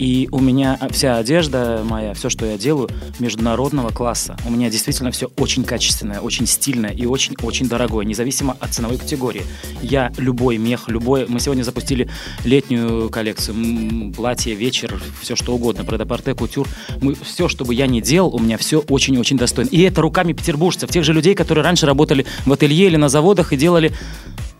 И 0.00 0.30
у 0.32 0.40
меня 0.40 0.78
вся 0.90 1.18
одежда 1.18 1.82
моя, 1.84 2.14
все, 2.14 2.30
что 2.30 2.46
я 2.46 2.56
делаю, 2.56 2.88
международного 3.18 3.90
класса. 3.90 4.34
У 4.46 4.50
меня 4.50 4.70
действительно 4.70 5.10
все 5.10 5.30
очень 5.36 5.62
качественное, 5.62 6.20
очень 6.20 6.46
стильное 6.46 6.90
и 6.90 7.04
очень-очень 7.04 7.68
дорогое, 7.68 8.06
независимо 8.06 8.56
от 8.58 8.72
ценовой 8.72 8.96
категории. 8.96 9.42
Я 9.82 10.10
любой 10.16 10.56
мех, 10.56 10.88
любой... 10.88 11.26
Мы 11.28 11.38
сегодня 11.38 11.64
запустили 11.64 12.08
летнюю 12.44 13.10
коллекцию. 13.10 14.14
Платье, 14.16 14.54
вечер, 14.54 14.98
все 15.20 15.36
что 15.36 15.54
угодно. 15.54 15.84
Предапорте, 15.84 16.34
кутюр. 16.34 16.66
Мы, 17.02 17.14
все, 17.14 17.48
что 17.48 17.66
бы 17.66 17.74
я 17.74 17.86
ни 17.86 18.00
делал, 18.00 18.34
у 18.34 18.38
меня 18.38 18.56
все 18.56 18.78
очень-очень 18.80 19.36
достойно. 19.36 19.68
И 19.68 19.82
это 19.82 20.00
руками 20.00 20.32
петербуржцев, 20.32 20.88
тех 20.88 21.04
же 21.04 21.12
людей, 21.12 21.34
которые 21.34 21.62
раньше 21.62 21.84
работали 21.84 22.24
в 22.46 22.52
ателье 22.54 22.86
или 22.86 22.96
на 22.96 23.10
заводах 23.10 23.52
и 23.52 23.56
делали 23.58 23.92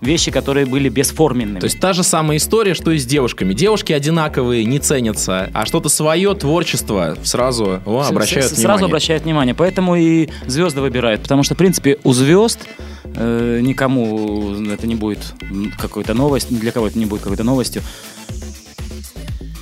вещи, 0.00 0.30
которые 0.30 0.66
были 0.66 0.88
бесформенными. 0.88 1.60
То 1.60 1.64
есть 1.64 1.78
та 1.80 1.92
же 1.92 2.02
самая 2.02 2.38
история, 2.38 2.74
что 2.74 2.90
и 2.90 2.98
с 2.98 3.04
девушками. 3.04 3.52
Девушки 3.52 3.92
одинаковые, 3.92 4.64
не 4.64 4.78
ценятся, 4.78 5.50
а 5.52 5.66
что-то 5.66 5.88
свое 5.88 6.34
творчество 6.34 7.16
сразу 7.22 7.80
о, 7.84 8.02
С- 8.04 8.10
обращают 8.10 8.46
с- 8.46 8.52
внимание. 8.52 8.62
Сразу 8.66 8.84
обращают 8.86 9.24
внимание. 9.24 9.54
Поэтому 9.54 9.96
и 9.96 10.28
звезды 10.46 10.80
выбирают. 10.80 11.22
Потому 11.22 11.42
что, 11.42 11.54
в 11.54 11.58
принципе, 11.58 11.98
у 12.04 12.12
звезд 12.12 12.60
э, 13.04 13.60
никому 13.62 14.54
это 14.72 14.86
не 14.86 14.94
будет 14.94 15.34
какой-то 15.78 16.14
новость, 16.14 16.48
для 16.56 16.72
кого 16.72 16.86
это 16.88 16.98
не 16.98 17.06
будет 17.06 17.22
какой-то 17.22 17.44
новостью. 17.44 17.82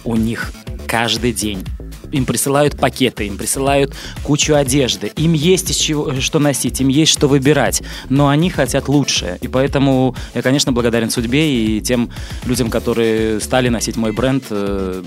У 0.05 0.17
них 0.17 0.53
каждый 0.87 1.33
день 1.33 1.65
им 2.13 2.25
присылают 2.25 2.79
пакеты, 2.79 3.27
им 3.27 3.37
присылают 3.37 3.95
кучу 4.23 4.55
одежды, 4.55 5.13
им 5.17 5.33
есть 5.33 5.71
из 5.71 5.77
чего, 5.77 6.21
что 6.21 6.39
носить, 6.39 6.81
им 6.81 6.89
есть 6.89 7.13
что 7.13 7.29
выбирать, 7.29 7.83
но 8.09 8.29
они 8.29 8.51
хотят 8.51 8.89
лучшее. 8.89 9.39
И 9.41 9.49
поэтому 9.49 10.17
я, 10.35 10.43
конечно, 10.43 10.73
благодарен 10.73 11.11
судьбе 11.11 11.77
и 11.77 11.81
тем 11.81 12.11
людям, 12.45 12.71
которые 12.71 13.41
стали 13.41 13.69
носить 13.69 13.97
мой 13.97 14.13
бренд. 14.13 14.45
э, 14.51 15.03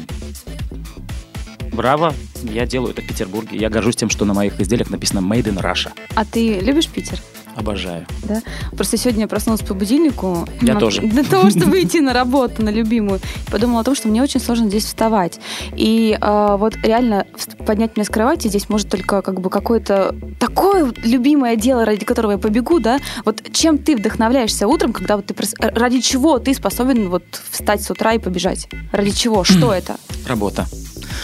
Браво, 1.72 2.14
я 2.44 2.66
делаю 2.66 2.92
это 2.92 3.02
в 3.02 3.08
Петербурге. 3.08 3.58
Я 3.58 3.70
горжусь 3.70 3.96
тем, 3.96 4.10
что 4.10 4.26
на 4.26 4.34
моих 4.34 4.60
изделиях 4.60 4.90
написано 4.90 5.20
Made 5.20 5.46
in 5.46 5.62
Russia. 5.62 5.92
А 6.16 6.26
ты 6.26 6.60
любишь 6.60 6.88
Питер? 6.88 7.18
Обожаю. 7.56 8.06
Да? 8.24 8.42
Просто 8.76 8.98
сегодня 8.98 9.22
я 9.22 9.28
проснулась 9.28 9.62
по 9.62 9.74
будильнику. 9.74 10.48
Я 10.62 10.74
на- 10.76 10.80
тоже. 10.80 11.02
Для 11.02 11.24
того, 11.24 11.50
чтобы 11.50 11.82
идти 11.82 12.00
на 12.02 12.14
работу, 12.14 12.64
на 12.64 12.70
любимую. 12.70 13.20
Подумала 13.52 13.82
о 13.82 13.84
том, 13.84 13.96
что 13.96 14.08
мне 14.08 14.22
очень 14.24 14.40
сложно 14.40 14.68
здесь 14.70 14.86
вставать. 14.86 15.40
И 15.76 16.18
э, 16.20 16.56
вот 16.58 16.76
реально 16.84 17.26
поднять 17.66 17.96
меня 17.98 18.06
с 18.06 18.10
кровати 18.10 18.48
здесь 18.48 18.70
может 18.70 18.90
только 18.90 19.22
как 19.22 19.42
бы 19.42 19.50
какое-то 19.50 20.16
такое 20.40 20.92
любимое 21.04 21.56
дело, 21.56 21.86
ради 21.86 22.06
которого 22.06 22.32
я 22.32 22.38
побегу, 22.38 22.80
да? 22.80 23.00
Вот 23.26 23.42
чем 23.52 23.78
ты 23.78 23.96
вдохновляешься 23.96 24.68
утром, 24.68 24.94
когда 24.94 25.16
вот 25.18 25.26
ты... 25.26 25.34
прос- 25.34 25.56
Ради 25.60 26.00
чего 26.02 26.40
ты 26.40 26.54
способен 26.54 27.10
вот 27.10 27.24
встать 27.52 27.82
с 27.84 27.92
утра 27.92 28.14
и 28.14 28.18
побежать? 28.20 28.68
Ради 28.92 29.12
чего? 29.12 29.44
Что 29.44 29.74
это? 29.74 29.98
Работа. 30.26 30.66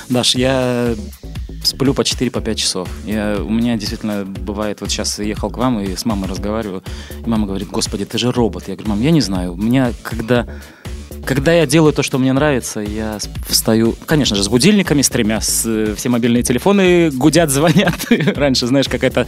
Даш, 0.10 0.36
я 0.36 0.94
сплю 1.68 1.94
по 1.94 2.02
4-5 2.02 2.30
по 2.42 2.56
часов. 2.56 2.90
Я, 3.06 3.38
у 3.40 3.50
меня 3.50 3.76
действительно 3.76 4.26
бывает, 4.26 4.82
вот 4.82 4.90
сейчас 4.90 5.20
ехал 5.20 5.50
к 5.50 5.58
вам 5.58 5.80
и 5.80 5.96
с 5.96 6.06
мамой 6.06 6.30
разговариваю, 6.30 6.84
и 7.26 7.30
мама 7.30 7.46
говорит, 7.48 7.70
господи, 7.70 8.06
ты 8.06 8.18
же 8.18 8.32
робот. 8.32 8.68
Я 8.68 8.76
говорю, 8.76 8.90
мам, 8.92 9.02
я 9.02 9.12
не 9.12 9.22
знаю, 9.22 9.54
у 9.54 9.58
меня 9.58 9.92
когда 10.04 10.48
Когда 11.26 11.52
я 11.52 11.66
делаю 11.66 11.92
то, 11.92 12.04
что 12.04 12.20
мне 12.20 12.32
нравится, 12.32 12.80
я 12.80 13.18
встаю, 13.50 13.96
конечно 14.06 14.36
же, 14.38 14.44
с 14.44 14.48
будильниками, 14.48 15.02
с 15.02 15.10
тремя, 15.10 15.42
с, 15.42 15.66
э, 15.66 15.94
все 15.98 16.08
мобильные 16.08 16.42
телефоны 16.42 17.12
гудят, 17.12 17.50
звонят. 17.58 17.96
Раньше, 18.10 18.66
знаешь, 18.68 18.88
какая-то 18.88 19.28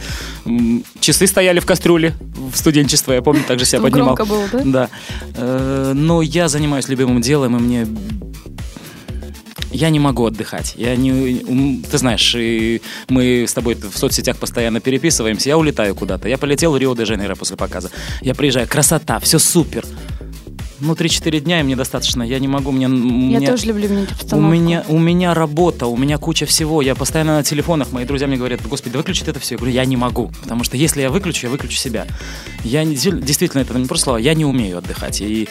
часы 1.00 1.26
стояли 1.26 1.60
в 1.60 1.66
кастрюле 1.66 2.14
в 2.52 2.56
студенчество, 2.56 3.12
я 3.12 3.20
помню, 3.20 3.42
так 3.46 3.58
же 3.58 3.66
себя 3.66 3.82
поднимал. 3.82 4.14
громко 4.14 4.24
было, 4.24 4.44
да? 4.50 4.60
Да. 4.64 4.88
Э, 5.36 5.92
Но 5.94 6.22
я 6.22 6.48
занимаюсь 6.48 6.88
любимым 6.88 7.20
делом, 7.20 7.56
и 7.58 7.60
мне 7.60 7.86
я 9.70 9.90
не 9.90 9.98
могу 9.98 10.26
отдыхать. 10.26 10.74
Я 10.76 10.96
не, 10.96 11.82
ты 11.90 11.98
знаешь, 11.98 12.34
и 12.36 12.82
мы 13.08 13.44
с 13.46 13.54
тобой 13.54 13.74
в 13.74 13.96
соцсетях 13.96 14.36
постоянно 14.36 14.80
переписываемся. 14.80 15.48
Я 15.48 15.58
улетаю 15.58 15.94
куда-то. 15.94 16.28
Я 16.28 16.38
полетел 16.38 16.72
в 16.72 16.76
Рио-де-Жанейро 16.76 17.34
после 17.34 17.56
показа. 17.56 17.90
Я 18.20 18.34
приезжаю, 18.34 18.66
красота, 18.68 19.18
все 19.20 19.38
супер. 19.38 19.84
Ну, 20.80 20.94
3-4 20.94 21.40
дня 21.40 21.60
и 21.60 21.62
мне 21.62 21.76
достаточно. 21.76 22.22
Я 22.22 22.38
не 22.38 22.48
могу, 22.48 22.70
мне... 22.70 22.84
Я 22.84 22.88
мне- 22.88 23.46
тоже 23.50 23.66
люблю 23.66 23.88
менять 23.88 24.08
у 24.10 24.14
обстановку. 24.14 24.50
меня, 24.54 24.84
у 24.88 24.98
меня 24.98 25.34
работа, 25.34 25.86
у 25.86 25.96
меня 25.96 26.16
куча 26.18 26.46
всего. 26.46 26.80
Я 26.82 26.94
постоянно 26.94 27.36
на 27.36 27.42
телефонах. 27.42 27.92
Мои 27.92 28.04
друзья 28.04 28.26
мне 28.26 28.36
говорят, 28.36 28.60
господи, 28.66 28.92
да 28.94 28.98
выключи 28.98 29.22
это 29.26 29.38
все. 29.40 29.54
Я 29.54 29.58
говорю, 29.58 29.74
я 29.74 29.84
не 29.84 29.96
могу. 29.96 30.30
Потому 30.42 30.64
что 30.64 30.76
если 30.76 31.02
я 31.02 31.10
выключу, 31.10 31.46
я 31.46 31.50
выключу 31.50 31.76
себя. 31.76 32.06
Я 32.64 32.84
не- 32.84 32.94
действительно, 32.94 33.60
это 33.62 33.78
не 33.78 33.86
просто 33.86 34.04
слова, 34.04 34.18
я 34.18 34.34
не 34.34 34.44
умею 34.44 34.78
отдыхать. 34.78 35.20
И 35.20 35.48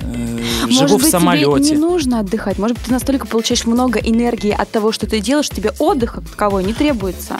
э, 0.00 0.38
Может 0.62 0.88
живу 0.88 0.98
быть, 0.98 1.06
в 1.06 1.10
самолете. 1.10 1.64
тебе 1.68 1.76
не 1.76 1.82
нужно 1.82 2.20
отдыхать. 2.20 2.58
Может 2.58 2.76
быть, 2.78 2.86
ты 2.86 2.92
настолько 2.92 3.26
получаешь 3.26 3.66
много 3.66 3.98
энергии 3.98 4.50
от 4.52 4.70
того, 4.70 4.90
что 4.92 5.06
ты 5.06 5.20
делаешь, 5.20 5.48
тебе 5.48 5.72
отдыха 5.78 6.20
таковой 6.22 6.64
не 6.64 6.72
требуется. 6.72 7.38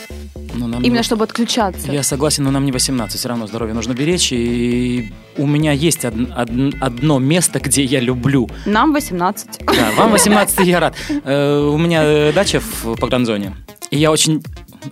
Ну, 0.55 0.67
нам 0.67 0.83
Именно 0.83 0.99
не- 0.99 1.03
чтобы 1.03 1.25
отключаться. 1.25 1.91
Я 1.93 2.03
согласен, 2.03 2.45
но 2.45 2.51
нам 2.51 2.65
не 2.65 2.73
18, 2.73 3.19
все 3.19 3.29
равно 3.29 3.47
здоровье 3.47 3.75
нужно 3.75 3.95
беречь. 3.95 4.33
И 4.33 5.13
у 5.37 5.47
меня 5.47 5.73
есть 5.73 6.05
од- 6.05 6.15
од- 6.15 6.75
одно 6.81 7.19
место, 7.19 7.59
где 7.61 7.83
я 7.85 8.01
люблю. 8.01 8.49
Нам 8.67 8.93
18. 8.93 9.49
Да, 9.67 9.91
вам 9.97 10.13
18 10.13 10.67
я 10.67 10.81
рад. 10.81 10.95
Э, 11.25 11.59
У 11.73 11.79
меня 11.79 12.03
э, 12.05 12.33
дача 12.33 12.61
в 12.61 12.97
погранзоне. 12.97 13.55
И 13.91 13.99
я 13.99 14.11
очень 14.11 14.43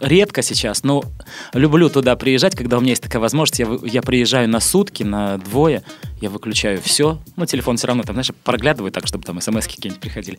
редко 0.01 0.43
сейчас, 0.43 0.85
но 0.85 1.03
люблю 1.55 1.89
туда 1.89 2.15
приезжать, 2.17 2.55
когда 2.55 2.77
у 2.79 2.81
меня 2.81 2.91
есть 2.91 3.03
такая 3.03 3.21
возможность. 3.21 3.59
Я, 3.59 3.67
я 3.83 4.03
приезжаю 4.03 4.49
на 4.49 4.61
сутки, 4.61 5.03
на 5.03 5.39
двое, 5.39 5.83
я 6.21 6.31
выключаю 6.31 6.81
все. 6.83 7.19
Ну, 7.37 7.47
телефон 7.47 7.77
все 7.77 7.87
равно 7.89 8.03
там, 8.03 8.15
знаешь, 8.15 8.31
проглядываю 8.45 8.93
так, 8.93 9.07
чтобы 9.07 9.25
там 9.25 9.41
смс 9.41 9.67
какие-нибудь 9.67 10.01
приходили. 10.01 10.39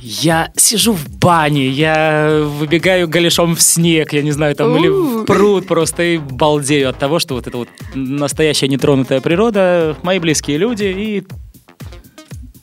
Я 0.00 0.50
сижу 0.56 0.92
в 0.92 1.08
бане, 1.18 1.68
я 1.68 2.42
выбегаю 2.44 3.08
голышом 3.08 3.56
в 3.56 3.62
снег, 3.62 4.12
я 4.12 4.22
не 4.22 4.30
знаю, 4.30 4.54
там, 4.54 4.76
или 4.76 4.88
в 4.88 5.24
пруд 5.24 5.66
просто 5.66 6.02
и 6.02 6.18
балдею 6.18 6.90
от 6.90 6.98
того, 6.98 7.18
что 7.18 7.34
вот 7.34 7.46
это 7.46 7.56
вот 7.56 7.68
настоящая 7.94 8.68
нетронутая 8.68 9.20
природа, 9.20 9.96
мои 10.02 10.18
близкие 10.18 10.58
люди 10.58 10.84
и 10.84 11.24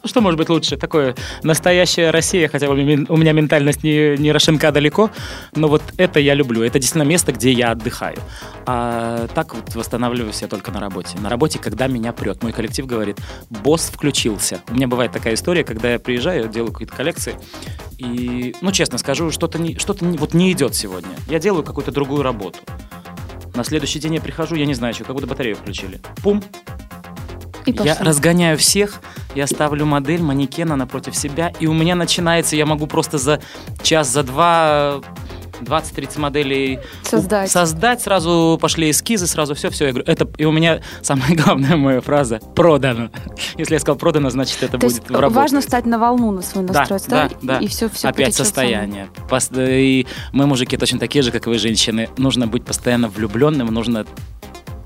что 0.07 0.21
может 0.21 0.37
быть 0.37 0.49
лучше? 0.49 0.77
Такое 0.77 1.15
настоящая 1.43 2.11
Россия, 2.11 2.47
хотя 2.47 2.69
у 2.69 2.75
меня, 2.75 3.05
у 3.09 3.17
меня 3.17 3.31
ментальность 3.31 3.83
не, 3.83 4.17
не 4.17 4.31
Рошенка 4.31 4.71
далеко, 4.71 5.09
но 5.55 5.67
вот 5.67 5.81
это 5.97 6.19
я 6.19 6.33
люблю. 6.33 6.63
Это 6.63 6.79
действительно 6.79 7.07
место, 7.07 7.31
где 7.31 7.51
я 7.51 7.71
отдыхаю. 7.71 8.17
А 8.65 9.27
так 9.33 9.53
вот 9.55 9.75
восстанавливаюсь 9.75 10.41
я 10.41 10.47
только 10.47 10.71
на 10.71 10.79
работе. 10.79 11.17
На 11.19 11.29
работе, 11.29 11.59
когда 11.59 11.87
меня 11.87 12.13
прет. 12.13 12.41
Мой 12.43 12.51
коллектив 12.51 12.85
говорит, 12.85 13.17
босс 13.49 13.89
включился. 13.93 14.61
У 14.69 14.73
меня 14.73 14.87
бывает 14.87 15.11
такая 15.11 15.33
история, 15.35 15.63
когда 15.63 15.91
я 15.93 15.99
приезжаю, 15.99 16.47
делаю 16.49 16.71
какие-то 16.71 16.95
коллекции, 16.95 17.35
и, 17.97 18.55
ну, 18.61 18.71
честно 18.71 18.97
скажу, 18.97 19.31
что-то 19.31 19.59
не, 19.59 19.77
что-то 19.77 20.05
не, 20.05 20.17
вот 20.17 20.33
не 20.33 20.51
идет 20.51 20.75
сегодня. 20.75 21.11
Я 21.27 21.39
делаю 21.39 21.63
какую-то 21.63 21.91
другую 21.91 22.23
работу. 22.23 22.59
На 23.55 23.63
следующий 23.63 23.99
день 23.99 24.15
я 24.15 24.21
прихожу, 24.21 24.55
я 24.55 24.65
не 24.65 24.73
знаю, 24.73 24.93
что, 24.93 25.05
как 25.05 25.15
будто 25.15 25.27
батарею 25.27 25.55
включили. 25.55 25.99
Пум, 26.21 26.43
И 27.65 27.71
я 27.71 27.93
пошло. 27.95 28.05
разгоняю 28.05 28.57
всех, 28.57 28.99
я 29.35 29.47
ставлю 29.47 29.85
модель 29.85 30.21
манекена 30.21 30.75
напротив 30.75 31.15
себя, 31.15 31.51
и 31.59 31.67
у 31.67 31.73
меня 31.73 31.95
начинается, 31.95 32.55
я 32.55 32.65
могу 32.65 32.87
просто 32.87 33.17
за 33.17 33.39
час, 33.83 34.09
за 34.09 34.23
два 34.23 35.01
20-30 35.61 36.19
моделей 36.19 36.79
Создать. 37.03 37.49
создать, 37.49 38.01
сразу 38.01 38.57
пошли 38.61 38.91
эскизы, 38.91 39.25
сразу 39.27 39.55
все, 39.55 39.69
все. 39.69 39.85
Я 39.85 39.91
говорю, 39.91 40.05
это, 40.07 40.27
и 40.37 40.45
у 40.45 40.51
меня 40.51 40.81
самая 41.01 41.33
главная 41.35 41.77
моя 41.77 42.01
фраза 42.01 42.39
продано. 42.55 43.09
Если 43.57 43.73
я 43.73 43.79
сказал 43.79 43.97
продано, 43.97 44.29
значит 44.29 44.61
это 44.63 44.77
То 44.77 44.87
будет 44.87 45.09
в 45.09 45.11
работе. 45.11 45.35
важно 45.35 45.61
встать 45.61 45.85
на 45.85 45.97
волну 45.97 46.31
на 46.31 46.41
свой 46.41 46.65
Да, 46.65 46.73
настрой, 46.79 46.99
да, 47.07 47.29
да. 47.41 47.57
И 47.59 47.67
все, 47.67 47.89
все 47.89 48.09
Опять 48.09 48.35
состояние. 48.35 49.09
И 49.57 50.05
мы, 50.33 50.45
мужики, 50.45 50.75
точно 50.77 50.99
такие 50.99 51.21
же, 51.21 51.31
как 51.31 51.47
и 51.47 51.49
вы, 51.49 51.57
женщины. 51.57 52.09
Нужно 52.17 52.47
быть 52.47 52.65
постоянно 52.65 53.07
влюбленным, 53.07 53.67
нужно 53.67 54.05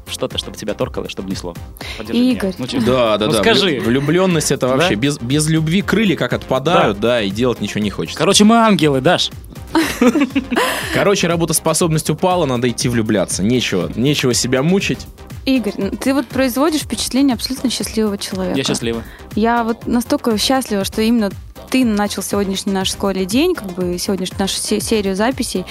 что-то, 0.10 0.38
чтобы 0.38 0.58
тебя 0.58 0.74
торкало, 0.74 1.10
чтобы 1.10 1.30
несло. 1.30 1.56
Поддержи 1.98 2.19
меня. 2.22 2.32
Игорь. 2.34 2.54
Ну, 2.58 2.67
чё? 2.67 2.80
Да, 2.82 3.17
да, 3.17 3.26
Ну, 3.28 3.32
да. 3.34 3.39
скажи. 3.39 3.78
Влю- 3.78 3.82
Влюбленность 4.00 4.52
это 4.52 4.67
вообще 4.67 4.95
Да? 4.95 5.02
без, 5.02 5.17
без 5.19 5.48
любви 5.50 5.82
крылья 5.82 6.15
как 6.15 6.34
отпадают, 6.34 7.00
да. 7.00 7.22
и 7.22 7.30
делать 7.30 7.62
ничего 7.62 7.82
не 7.82 7.89
хочется. 7.89 8.17
Короче, 8.17 8.43
мы 8.43 8.56
ангелы, 8.58 9.02
Даш. 9.02 9.30
Короче, 10.93 11.28
работоспособность 11.28 12.10
упала, 12.10 12.45
надо 12.45 12.69
идти 12.69 12.89
влюбляться. 12.89 13.43
Нечего, 13.43 13.91
нечего 13.95 14.34
себя 14.34 14.63
мучить. 14.63 15.08
Игорь, 15.45 15.74
ну, 15.78 15.89
ты 15.91 16.13
вот 16.13 16.28
производишь 16.28 16.82
впечатление 16.82 17.34
абсолютно 17.34 17.69
счастливого 17.69 18.17
человека. 18.17 18.58
Я 18.58 18.63
счастлива. 18.63 19.04
Я 19.36 19.63
вот 19.63 19.88
настолько 19.88 20.38
счастлива, 20.38 20.84
что 20.84 21.02
именно 21.02 21.32
ты 21.69 21.86
начал 21.86 22.22
сегодняшний 22.24 22.74
наш 22.74 22.89
школьный 22.91 23.26
день, 23.26 23.54
как 23.56 23.72
бы 23.74 23.98
сегодняшнюю 24.00 24.39
нашу 24.39 24.56
се- 24.56 24.80
серию 24.82 25.15
записей, 25.15 25.65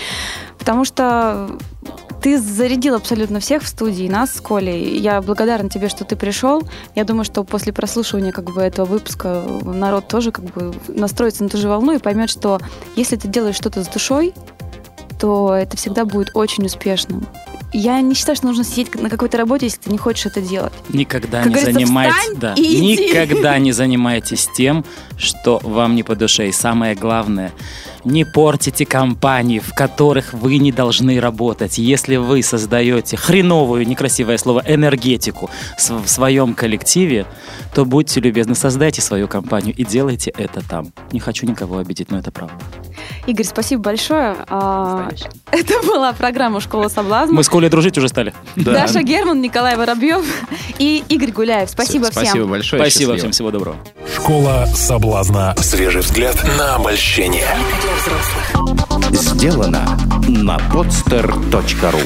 потому 0.58 0.84
что 0.84 1.50
ты 2.20 2.38
зарядил 2.38 2.94
абсолютно 2.94 3.40
всех 3.40 3.62
в 3.62 3.68
студии, 3.68 4.08
нас 4.08 4.34
с 4.34 4.40
Колей. 4.40 4.98
Я 4.98 5.22
благодарна 5.22 5.68
тебе, 5.70 5.88
что 5.88 6.04
ты 6.04 6.16
пришел. 6.16 6.62
Я 6.94 7.04
думаю, 7.04 7.24
что 7.24 7.44
после 7.44 7.72
прослушивания 7.72 8.32
как 8.32 8.52
бы 8.52 8.60
этого 8.60 8.86
выпуска 8.86 9.44
народ 9.62 10.08
тоже 10.08 10.32
как 10.32 10.44
бы 10.46 10.74
настроится 10.88 11.44
на 11.44 11.48
ту 11.48 11.58
же 11.58 11.68
волну 11.68 11.94
и 11.94 11.98
поймет, 11.98 12.30
что 12.30 12.60
если 12.96 13.16
ты 13.16 13.28
делаешь 13.28 13.56
что-то 13.56 13.84
с 13.84 13.88
душой, 13.88 14.34
то 15.18 15.54
это 15.54 15.76
всегда 15.76 16.04
будет 16.04 16.30
очень 16.34 16.64
успешным. 16.66 17.26
Я 17.72 18.00
не 18.00 18.14
считаю, 18.14 18.34
что 18.34 18.46
нужно 18.46 18.64
сидеть 18.64 18.94
на 18.94 19.10
какой-то 19.10 19.36
работе, 19.36 19.66
если 19.66 19.80
ты 19.80 19.90
не 19.90 19.98
хочешь 19.98 20.24
это 20.26 20.40
делать. 20.40 20.72
Никогда 20.88 21.42
Как 21.42 21.52
не 21.52 21.60
занимайтесь, 21.60 22.36
да, 22.36 22.54
иди. 22.56 23.08
никогда 23.08 23.58
не 23.58 23.72
занимайтесь 23.72 24.48
тем, 24.56 24.84
что 25.18 25.60
вам 25.62 25.94
не 25.94 26.02
по 26.02 26.16
душе. 26.16 26.48
И 26.48 26.52
самое 26.52 26.94
главное, 26.94 27.52
не 28.08 28.24
портите 28.24 28.84
компании, 28.84 29.58
в 29.58 29.74
которых 29.74 30.32
вы 30.32 30.58
не 30.58 30.72
должны 30.72 31.20
работать. 31.20 31.78
Если 31.78 32.16
вы 32.16 32.42
создаете 32.42 33.16
хреновую, 33.16 33.86
некрасивое 33.86 34.38
слово, 34.38 34.62
энергетику 34.66 35.50
в 35.78 36.08
своем 36.08 36.54
коллективе, 36.54 37.26
то 37.74 37.84
будьте 37.84 38.20
любезны, 38.20 38.54
создайте 38.54 39.02
свою 39.02 39.28
компанию 39.28 39.74
и 39.76 39.84
делайте 39.84 40.32
это 40.36 40.66
там. 40.66 40.92
Не 41.12 41.20
хочу 41.20 41.46
никого 41.46 41.78
обидеть, 41.78 42.10
но 42.10 42.18
это 42.18 42.30
правда. 42.30 42.56
Игорь, 43.26 43.46
спасибо 43.46 43.82
большое. 43.82 44.36
А, 44.48 45.08
Это 45.50 45.82
была 45.86 46.12
программа 46.12 46.60
«Школа 46.60 46.88
соблазна». 46.88 47.34
Мы 47.34 47.44
с 47.44 47.48
Колей 47.48 47.68
дружить 47.68 47.96
уже 47.98 48.08
стали. 48.08 48.34
Даша 48.56 49.02
Герман, 49.02 49.40
Николай 49.40 49.76
Воробьев 49.76 50.24
и 50.78 51.02
Игорь 51.08 51.32
Гуляев. 51.32 51.70
Спасибо 51.70 52.10
всем. 52.10 52.24
Спасибо 52.24 52.46
большое. 52.46 52.82
Спасибо 52.82 53.12
счастливо. 53.12 53.16
всем, 53.18 53.32
всего 53.32 53.50
доброго. 53.50 53.76
Школа 54.14 54.66
соблазна. 54.74 55.54
Свежий 55.58 56.02
взгляд 56.02 56.36
на 56.58 56.76
обольщение. 56.76 57.46
Сделано 59.12 59.86
на 60.28 60.56
podster.ru 60.72 62.00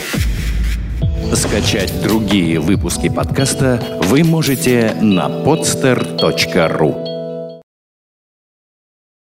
Скачать 1.35 2.02
другие 2.02 2.61
выпуски 2.61 3.09
подкаста 3.09 3.83
вы 4.02 4.22
можете 4.22 4.94
на 5.00 5.28
podster.ru 5.28 7.12